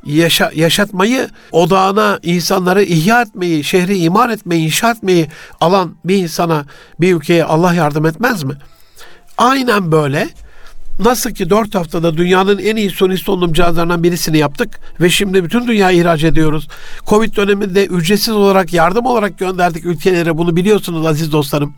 yaşa, 0.07 0.51
yaşatmayı, 0.55 1.29
odağına 1.53 2.19
insanları 2.23 2.83
ihya 2.83 3.23
etmeyi, 3.23 3.65
şehri 3.65 3.99
imar 3.99 4.31
etmeyi, 4.31 4.65
inşa 4.65 4.91
etmeyi 4.91 5.29
alan 5.61 5.97
bir 6.05 6.17
insana, 6.17 6.65
bir 7.01 7.15
ülkeye 7.15 7.45
Allah 7.45 7.75
yardım 7.75 8.07
etmez 8.07 8.43
mi? 8.43 8.55
Aynen 9.39 9.93
böyle. 9.93 10.29
Nasıl 11.05 11.31
ki 11.31 11.51
dört 11.51 11.75
haftada 11.75 12.17
dünyanın 12.17 12.59
en 12.59 12.77
iyi 12.77 12.91
suni 12.91 13.19
solunum 13.19 13.53
cihazlarından 13.53 14.03
birisini 14.03 14.39
yaptık 14.39 14.81
ve 15.01 15.11
şimdi 15.11 15.45
bütün 15.45 15.67
dünya 15.67 15.91
ihraç 15.91 16.25
ediyoruz. 16.25 16.69
Covid 17.07 17.37
döneminde 17.37 17.87
ücretsiz 17.87 18.35
olarak 18.35 18.73
yardım 18.73 19.07
olarak 19.07 19.39
gönderdik 19.39 19.85
ülkelere 19.85 20.39
bunu 20.39 20.57
biliyorsunuz 20.57 21.07
aziz 21.07 21.33
dostlarım. 21.33 21.75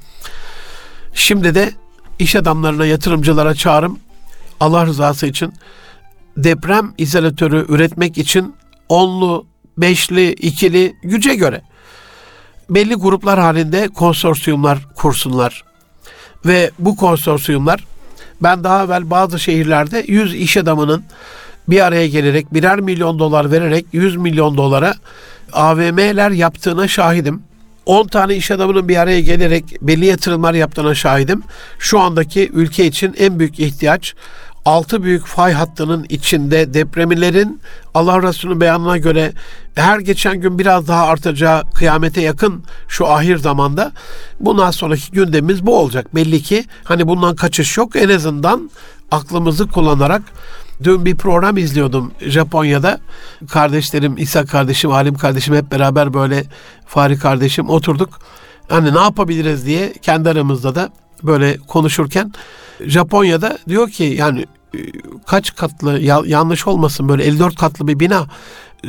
Şimdi 1.14 1.54
de 1.54 1.72
iş 2.18 2.36
adamlarına, 2.36 2.86
yatırımcılara 2.86 3.54
çağrım 3.54 3.98
Allah 4.60 4.86
rızası 4.86 5.26
için 5.26 5.52
deprem 6.44 6.92
izolatörü 6.98 7.66
üretmek 7.68 8.18
için 8.18 8.54
onlu, 8.88 9.46
beşli, 9.78 10.32
ikili 10.32 10.96
güce 11.02 11.34
göre 11.34 11.62
belli 12.70 12.94
gruplar 12.94 13.40
halinde 13.40 13.88
konsorsiyumlar 13.88 14.78
kursunlar. 14.96 15.64
Ve 16.46 16.70
bu 16.78 16.96
konsorsiyumlar 16.96 17.84
ben 18.42 18.64
daha 18.64 18.84
evvel 18.84 19.10
bazı 19.10 19.38
şehirlerde 19.38 20.04
100 20.08 20.34
iş 20.34 20.56
adamının 20.56 21.04
bir 21.68 21.80
araya 21.80 22.08
gelerek 22.08 22.54
birer 22.54 22.80
milyon 22.80 23.18
dolar 23.18 23.52
vererek 23.52 23.86
100 23.92 24.16
milyon 24.16 24.56
dolara 24.56 24.94
AVM'ler 25.52 26.30
yaptığına 26.30 26.88
şahidim. 26.88 27.42
10 27.86 28.06
tane 28.06 28.36
iş 28.36 28.50
adamının 28.50 28.88
bir 28.88 28.96
araya 28.96 29.20
gelerek 29.20 29.64
belli 29.82 30.06
yatırımlar 30.06 30.54
yaptığına 30.54 30.94
şahidim. 30.94 31.42
Şu 31.78 32.00
andaki 32.00 32.50
ülke 32.52 32.86
için 32.86 33.14
en 33.18 33.38
büyük 33.38 33.60
ihtiyaç 33.60 34.14
altı 34.64 35.02
büyük 35.02 35.26
fay 35.26 35.52
hattının 35.52 36.06
içinde 36.08 36.74
depremilerin 36.74 37.60
Allah 37.94 38.22
Resulü'nün 38.22 38.60
beyanına 38.60 38.98
göre 38.98 39.32
her 39.74 39.98
geçen 39.98 40.40
gün 40.40 40.58
biraz 40.58 40.88
daha 40.88 41.06
artacağı 41.06 41.70
kıyamete 41.70 42.20
yakın 42.20 42.64
şu 42.88 43.06
ahir 43.06 43.36
zamanda 43.36 43.92
bundan 44.40 44.70
sonraki 44.70 45.12
gündemimiz 45.12 45.66
bu 45.66 45.78
olacak. 45.78 46.14
Belli 46.14 46.42
ki 46.42 46.64
hani 46.84 47.08
bundan 47.08 47.36
kaçış 47.36 47.76
yok 47.76 47.96
en 47.96 48.08
azından 48.08 48.70
aklımızı 49.10 49.66
kullanarak 49.68 50.22
Dün 50.82 51.04
bir 51.04 51.16
program 51.16 51.56
izliyordum 51.56 52.12
Japonya'da. 52.20 53.00
Kardeşlerim, 53.50 54.18
İsa 54.18 54.44
kardeşim, 54.44 54.90
Halim 54.90 55.14
kardeşim 55.14 55.54
hep 55.54 55.72
beraber 55.72 56.14
böyle 56.14 56.44
Fahri 56.86 57.18
kardeşim 57.18 57.68
oturduk. 57.68 58.20
Hani 58.68 58.94
ne 58.94 59.00
yapabiliriz 59.00 59.66
diye 59.66 59.92
kendi 60.02 60.30
aramızda 60.30 60.74
da 60.74 60.90
böyle 61.22 61.56
konuşurken 61.56 62.32
Japonya'da 62.86 63.58
diyor 63.68 63.90
ki 63.90 64.04
yani 64.04 64.46
e, 64.74 64.78
kaç 65.26 65.56
katlı 65.56 65.98
yanlış 66.26 66.66
olmasın 66.66 67.08
böyle 67.08 67.24
54 67.24 67.56
katlı 67.56 67.88
bir 67.88 68.00
bina 68.00 68.26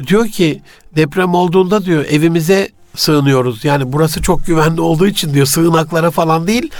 diyor 0.07 0.27
ki 0.27 0.61
deprem 0.95 1.33
olduğunda 1.33 1.85
diyor 1.85 2.05
evimize 2.09 2.69
sığınıyoruz. 2.95 3.65
Yani 3.65 3.93
burası 3.93 4.21
çok 4.21 4.45
güvenli 4.45 4.81
olduğu 4.81 5.07
için 5.07 5.33
diyor 5.33 5.45
sığınaklara 5.45 6.11
falan 6.11 6.47
değil. 6.47 6.71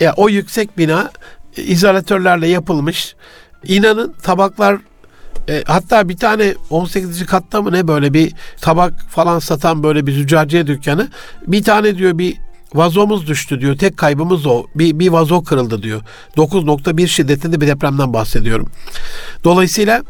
Ya 0.00 0.14
o 0.16 0.28
yüksek 0.28 0.78
bina 0.78 1.10
izolatörlerle 1.56 2.48
yapılmış. 2.48 3.14
İnanın 3.64 4.14
tabaklar 4.22 4.78
e, 5.48 5.62
hatta 5.66 6.08
bir 6.08 6.16
tane 6.16 6.54
18. 6.70 7.26
katta 7.26 7.62
mı 7.62 7.72
ne 7.72 7.88
böyle 7.88 8.14
bir 8.14 8.32
tabak 8.60 9.02
falan 9.10 9.38
satan 9.38 9.82
böyle 9.82 10.06
bir 10.06 10.12
züccaciye 10.12 10.66
dükkanı. 10.66 11.08
Bir 11.46 11.62
tane 11.62 11.98
diyor 11.98 12.18
bir 12.18 12.36
vazomuz 12.74 13.26
düştü 13.26 13.60
diyor. 13.60 13.76
Tek 13.76 13.96
kaybımız 13.96 14.46
o. 14.46 14.64
Bir, 14.74 14.98
bir 14.98 15.08
vazo 15.08 15.44
kırıldı 15.44 15.82
diyor. 15.82 16.02
9.1 16.36 17.06
şiddetinde 17.06 17.60
bir 17.60 17.66
depremden 17.66 18.12
bahsediyorum. 18.12 18.68
Dolayısıyla 19.44 20.02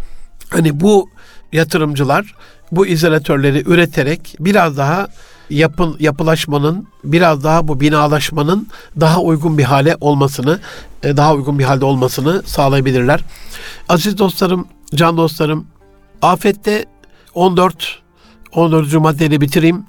hani 0.50 0.80
bu 0.80 1.10
yatırımcılar 1.52 2.34
bu 2.72 2.86
izolatörleri 2.86 3.62
üreterek 3.66 4.36
biraz 4.40 4.76
daha 4.76 5.08
yapın, 5.50 5.96
yapılaşmanın 6.00 6.88
biraz 7.04 7.44
daha 7.44 7.68
bu 7.68 7.80
binalaşmanın 7.80 8.68
daha 9.00 9.20
uygun 9.20 9.58
bir 9.58 9.64
hale 9.64 9.96
olmasını 10.00 10.60
e, 11.02 11.16
daha 11.16 11.34
uygun 11.34 11.58
bir 11.58 11.64
halde 11.64 11.84
olmasını 11.84 12.42
sağlayabilirler. 12.46 13.20
Aziz 13.88 14.18
dostlarım, 14.18 14.68
can 14.94 15.16
dostlarım 15.16 15.66
afette 16.22 16.84
14 17.34 18.00
14. 18.52 18.92
maddeyle 18.94 19.40
bitireyim. 19.40 19.84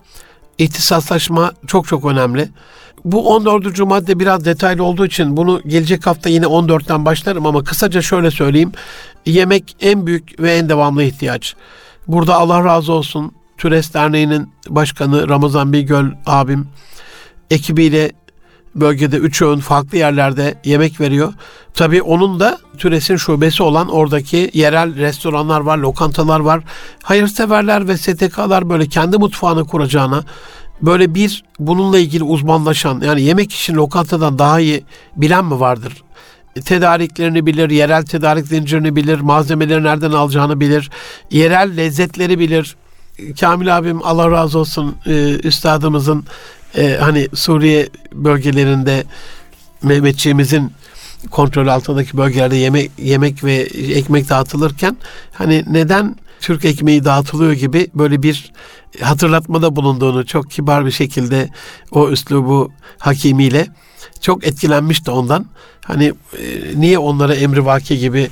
İhtisaslaşma 0.58 1.52
çok 1.68 1.88
çok 1.88 2.06
önemli. 2.06 2.50
Bu 3.06 3.34
14. 3.34 3.80
madde 3.80 4.20
biraz 4.20 4.46
detaylı 4.46 4.84
olduğu 4.84 5.06
için 5.06 5.38
bunu 5.38 5.62
gelecek 5.68 6.08
hafta 6.08 6.30
yine 6.30 6.46
14'ten 6.46 7.06
başlarım 7.06 7.46
ama 7.46 7.64
kısaca 7.64 8.02
şöyle 8.02 8.32
söyleyeyim. 8.32 8.72
Yemek 9.26 9.76
en 9.82 10.08
büyük 10.08 10.40
ve 10.40 10.54
en 10.54 10.70
devamlı 10.70 11.04
ihtiyaç. 11.04 11.56
Burada 12.08 12.36
Allah 12.36 12.66
razı 12.66 12.94
olsun 12.94 13.32
Türes 13.58 13.94
Derneği'nin 13.94 14.54
başkanı 14.70 15.30
Ramazan 15.30 15.74
Bigöl 15.74 16.06
abim 16.26 16.68
ekibiyle 17.50 18.12
bölgede 18.76 19.18
üç 19.18 19.42
öğün 19.42 19.60
farklı 19.60 19.98
yerlerde 19.98 20.56
yemek 20.66 21.02
veriyor. 21.02 21.34
Tabii 21.74 22.02
onun 22.02 22.40
da 22.40 22.58
Türes'in 22.78 23.16
şubesi 23.16 23.64
olan 23.64 23.90
oradaki 23.90 24.52
yerel 24.54 24.96
restoranlar 24.96 25.62
var, 25.62 25.78
lokantalar 25.78 26.40
var. 26.40 26.64
Hayırseverler 27.04 27.88
ve 27.88 27.98
STK'lar 27.98 28.70
böyle 28.70 28.88
kendi 28.88 29.18
mutfağını 29.18 29.66
kuracağına 29.66 30.24
böyle 30.82 31.16
bir 31.16 31.44
bununla 31.60 31.98
ilgili 31.98 32.24
uzmanlaşan 32.24 33.02
yani 33.02 33.22
yemek 33.22 33.54
için 33.54 33.76
lokantadan 33.76 34.40
daha 34.40 34.60
iyi 34.60 34.84
bilen 35.16 35.46
mi 35.46 35.60
vardır? 35.60 36.04
tedariklerini 36.66 37.46
bilir, 37.46 37.70
yerel 37.70 38.04
tedarik 38.06 38.48
zincirini 38.48 38.96
bilir, 38.96 39.20
malzemeleri 39.20 39.84
nereden 39.84 40.12
alacağını 40.12 40.60
bilir, 40.60 40.90
yerel 41.32 41.78
lezzetleri 41.78 42.40
bilir. 42.40 42.76
Kamil 43.40 43.78
abim 43.78 44.00
Allah 44.04 44.32
razı 44.32 44.60
olsun 44.60 44.96
e, 45.06 45.40
üstadımızın 45.44 46.26
e, 46.78 46.98
hani 47.00 47.28
Suriye 47.34 47.90
bölgelerinde 48.14 49.04
Mehmetçiğimizin 49.84 50.72
kontrol 51.32 51.68
altındaki 51.68 52.18
bölgelerde 52.18 52.56
yemek 52.56 52.92
yemek 52.98 53.44
ve 53.44 53.54
ekmek 53.94 54.30
dağıtılırken 54.30 54.98
hani 55.34 55.64
neden 55.68 56.16
Türk 56.42 56.66
ekmeği 56.66 57.06
dağıtılıyor 57.06 57.52
gibi 57.52 57.88
böyle 57.96 58.24
bir 58.24 58.52
hatırlatmada 59.02 59.76
bulunduğunu 59.76 60.26
çok 60.26 60.52
kibar 60.52 60.86
bir 60.86 60.92
şekilde 60.92 61.50
o 61.92 62.10
üslubu 62.10 62.72
hakimiyle 62.98 63.68
çok 64.22 64.48
etkilenmişti 64.48 65.12
ondan. 65.12 65.46
Hani 65.86 66.14
e, 66.38 66.44
niye 66.76 67.00
onlara 67.00 67.36
emri 67.36 67.66
vaki 67.66 67.98
gibi 67.98 68.30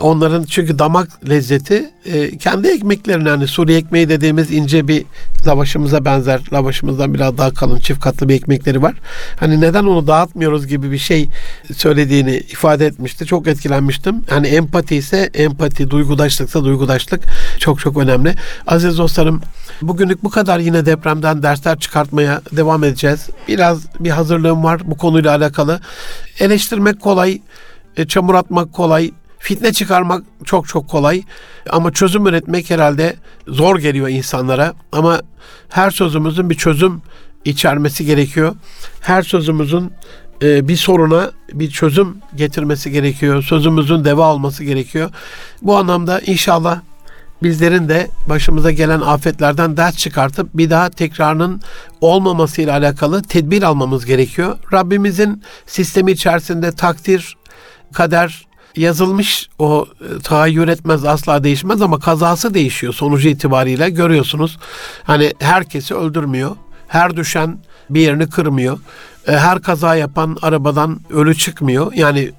onların 0.00 0.44
çünkü 0.44 0.78
damak 0.78 1.28
lezzeti 1.28 1.90
e, 2.04 2.38
kendi 2.38 2.68
ekmeklerine 2.68 3.28
hani 3.28 3.46
Suriye 3.46 3.78
ekmeği 3.78 4.08
dediğimiz 4.08 4.52
ince 4.52 4.88
bir 4.88 5.04
lavaşımıza 5.46 6.04
benzer. 6.04 6.40
Lavaşımızdan 6.52 7.14
biraz 7.14 7.38
daha 7.38 7.54
kalın 7.54 7.78
çift 7.78 8.00
katlı 8.00 8.28
bir 8.28 8.34
ekmekleri 8.34 8.82
var. 8.82 8.94
Hani 9.36 9.60
neden 9.60 9.84
onu 9.84 10.06
dağıtmıyoruz 10.06 10.66
gibi 10.66 10.90
bir 10.90 10.98
şey 10.98 11.28
söylediğini 11.76 12.36
ifade 12.36 12.86
etmişti. 12.86 13.26
Çok 13.26 13.48
etkilenmiştim. 13.48 14.24
Hani 14.30 14.46
empati 14.46 14.96
ise 14.96 15.30
empati, 15.34 15.90
duygudaşlıksa 15.90 16.64
duygudaşlık 16.64 17.22
çok 17.58 17.80
çok 17.80 17.98
önemli. 17.98 18.34
Aziz 18.66 18.98
dostlarım 18.98 19.42
bugünlük 19.82 20.24
bu 20.24 20.30
kadar 20.30 20.58
yine 20.58 20.86
depremden 20.86 21.42
dersler 21.42 21.78
çıkartmaya 21.78 22.40
devam 22.52 22.84
edeceğiz. 22.84 23.28
Biraz 23.48 23.86
bir 24.00 24.10
hazırlığım 24.10 24.64
var 24.64 24.80
bu 24.84 24.96
konuyla 24.96 25.36
alakalı. 25.36 25.80
Eleştirmek 26.40 27.00
kolay, 27.00 27.40
e, 27.96 28.06
çamur 28.06 28.34
atmak 28.34 28.72
kolay, 28.72 29.10
Fitne 29.40 29.72
çıkarmak 29.72 30.22
çok 30.44 30.68
çok 30.68 30.88
kolay 30.88 31.22
ama 31.70 31.92
çözüm 31.92 32.26
üretmek 32.26 32.70
herhalde 32.70 33.16
zor 33.48 33.78
geliyor 33.78 34.08
insanlara. 34.08 34.74
Ama 34.92 35.20
her 35.68 35.90
sözümüzün 35.90 36.50
bir 36.50 36.54
çözüm 36.54 37.02
içermesi 37.44 38.04
gerekiyor. 38.04 38.54
Her 39.00 39.22
sözümüzün 39.22 39.92
e, 40.42 40.68
bir 40.68 40.76
soruna 40.76 41.30
bir 41.52 41.70
çözüm 41.70 42.16
getirmesi 42.36 42.90
gerekiyor. 42.90 43.42
Sözümüzün 43.42 44.04
deva 44.04 44.32
olması 44.32 44.64
gerekiyor. 44.64 45.10
Bu 45.62 45.76
anlamda 45.76 46.20
inşallah 46.20 46.80
bizlerin 47.42 47.88
de 47.88 48.08
başımıza 48.28 48.70
gelen 48.70 49.00
afetlerden 49.00 49.76
ders 49.76 49.96
çıkartıp 49.96 50.48
bir 50.54 50.70
daha 50.70 50.90
tekrarının 50.90 51.60
olmamasıyla 52.00 52.76
alakalı 52.76 53.22
tedbir 53.22 53.62
almamız 53.62 54.06
gerekiyor. 54.06 54.58
Rabbimizin 54.72 55.42
sistemi 55.66 56.12
içerisinde 56.12 56.72
takdir, 56.72 57.36
kader, 57.92 58.46
yazılmış 58.76 59.48
o 59.58 59.86
e, 60.00 60.22
tahayyür 60.22 60.68
etmez 60.68 61.04
asla 61.04 61.44
değişmez 61.44 61.82
ama 61.82 62.00
kazası 62.00 62.54
değişiyor 62.54 62.92
sonucu 62.92 63.28
itibariyle 63.28 63.90
görüyorsunuz. 63.90 64.58
Hani 65.04 65.32
herkesi 65.38 65.94
öldürmüyor. 65.94 66.56
Her 66.88 67.16
düşen 67.16 67.58
bir 67.90 68.00
yerini 68.00 68.30
kırmıyor. 68.30 68.78
E, 69.28 69.32
her 69.32 69.62
kaza 69.62 69.94
yapan 69.94 70.36
arabadan 70.42 71.00
ölü 71.10 71.34
çıkmıyor. 71.34 71.92
Yani 71.92 72.30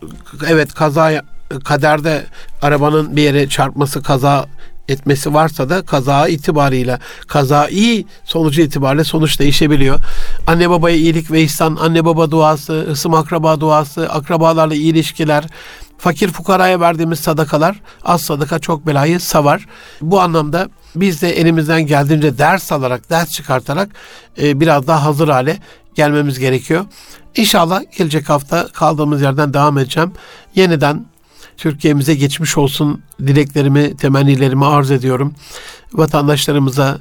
evet 0.48 0.74
kaza 0.74 1.22
kaderde 1.64 2.26
arabanın 2.62 3.16
bir 3.16 3.22
yere 3.22 3.50
çarpması 3.50 4.04
kaza 4.04 4.46
etmesi 4.88 5.34
varsa 5.34 5.70
da 5.70 5.82
kaza 5.82 6.28
itibarıyla 6.28 7.00
kaza 7.28 7.68
iyi 7.68 8.06
sonucu 8.24 8.62
itibariyle 8.62 9.04
sonuç 9.04 9.40
değişebiliyor. 9.40 10.00
Anne 10.48 10.70
babaya 10.70 10.96
iyilik 10.96 11.32
ve 11.32 11.42
ihsan, 11.42 11.78
anne 11.82 12.06
baba 12.06 12.32
duası, 12.32 12.88
ısım 12.92 13.14
akraba 13.14 13.60
duası, 13.60 14.10
akrabalarla 14.10 14.76
iyi 14.76 14.92
ilişkiler, 14.92 15.44
fakir 16.02 16.28
fukaraya 16.28 16.80
verdiğimiz 16.80 17.20
sadakalar 17.20 17.82
az 18.04 18.22
sadaka 18.22 18.60
çok 18.60 18.88
belayı 18.88 19.20
savar. 19.20 19.66
Bu 20.02 20.22
anlamda 20.22 20.70
biz 20.96 21.22
de 21.22 21.40
elimizden 21.40 21.82
geldiğince 21.82 22.38
ders 22.38 22.72
alarak, 22.72 23.10
ders 23.10 23.30
çıkartarak 23.30 23.90
e, 24.42 24.60
biraz 24.60 24.88
daha 24.88 25.04
hazır 25.06 25.28
hale 25.28 25.58
gelmemiz 25.96 26.40
gerekiyor. 26.40 26.86
İnşallah 27.36 27.82
gelecek 27.98 28.30
hafta 28.30 28.68
kaldığımız 28.68 29.22
yerden 29.22 29.54
devam 29.54 29.78
edeceğim. 29.78 30.12
Yeniden 30.56 31.06
Türkiye'mize 31.58 32.16
geçmiş 32.16 32.58
olsun 32.58 33.02
dileklerimi, 33.20 33.98
temennilerimi 33.98 34.66
arz 34.66 34.92
ediyorum. 34.92 35.34
Vatandaşlarımıza 35.94 36.98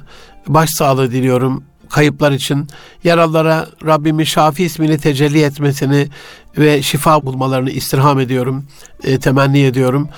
başsağlığı 0.47 1.11
diliyorum 1.11 1.63
kayıplar 1.91 2.31
için 2.31 2.67
yaralılara 3.03 3.67
Rabbimin 3.85 4.23
Şafi 4.23 4.63
ismini 4.63 4.97
tecelli 4.97 5.43
etmesini 5.43 6.07
ve 6.57 6.81
şifa 6.81 7.25
bulmalarını 7.25 7.71
istirham 7.71 8.19
ediyorum, 8.19 8.65
e, 9.03 9.19
temenni 9.19 9.59
ediyorum. 9.59 10.09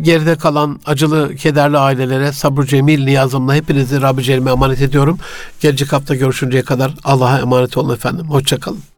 Geride 0.00 0.36
kalan 0.36 0.80
acılı, 0.86 1.36
kederli 1.36 1.78
ailelere 1.78 2.32
sabır 2.32 2.64
cemil 2.64 3.04
niyazımla 3.04 3.54
hepinizi 3.54 4.02
Rabbi 4.02 4.22
Celle'me 4.22 4.50
emanet 4.50 4.82
ediyorum. 4.82 5.18
Gelecek 5.60 5.92
hafta 5.92 6.14
görüşünceye 6.14 6.62
kadar 6.62 6.94
Allah'a 7.04 7.38
emanet 7.38 7.76
olun 7.76 7.94
efendim. 7.94 8.26
Hoşçakalın. 8.30 8.91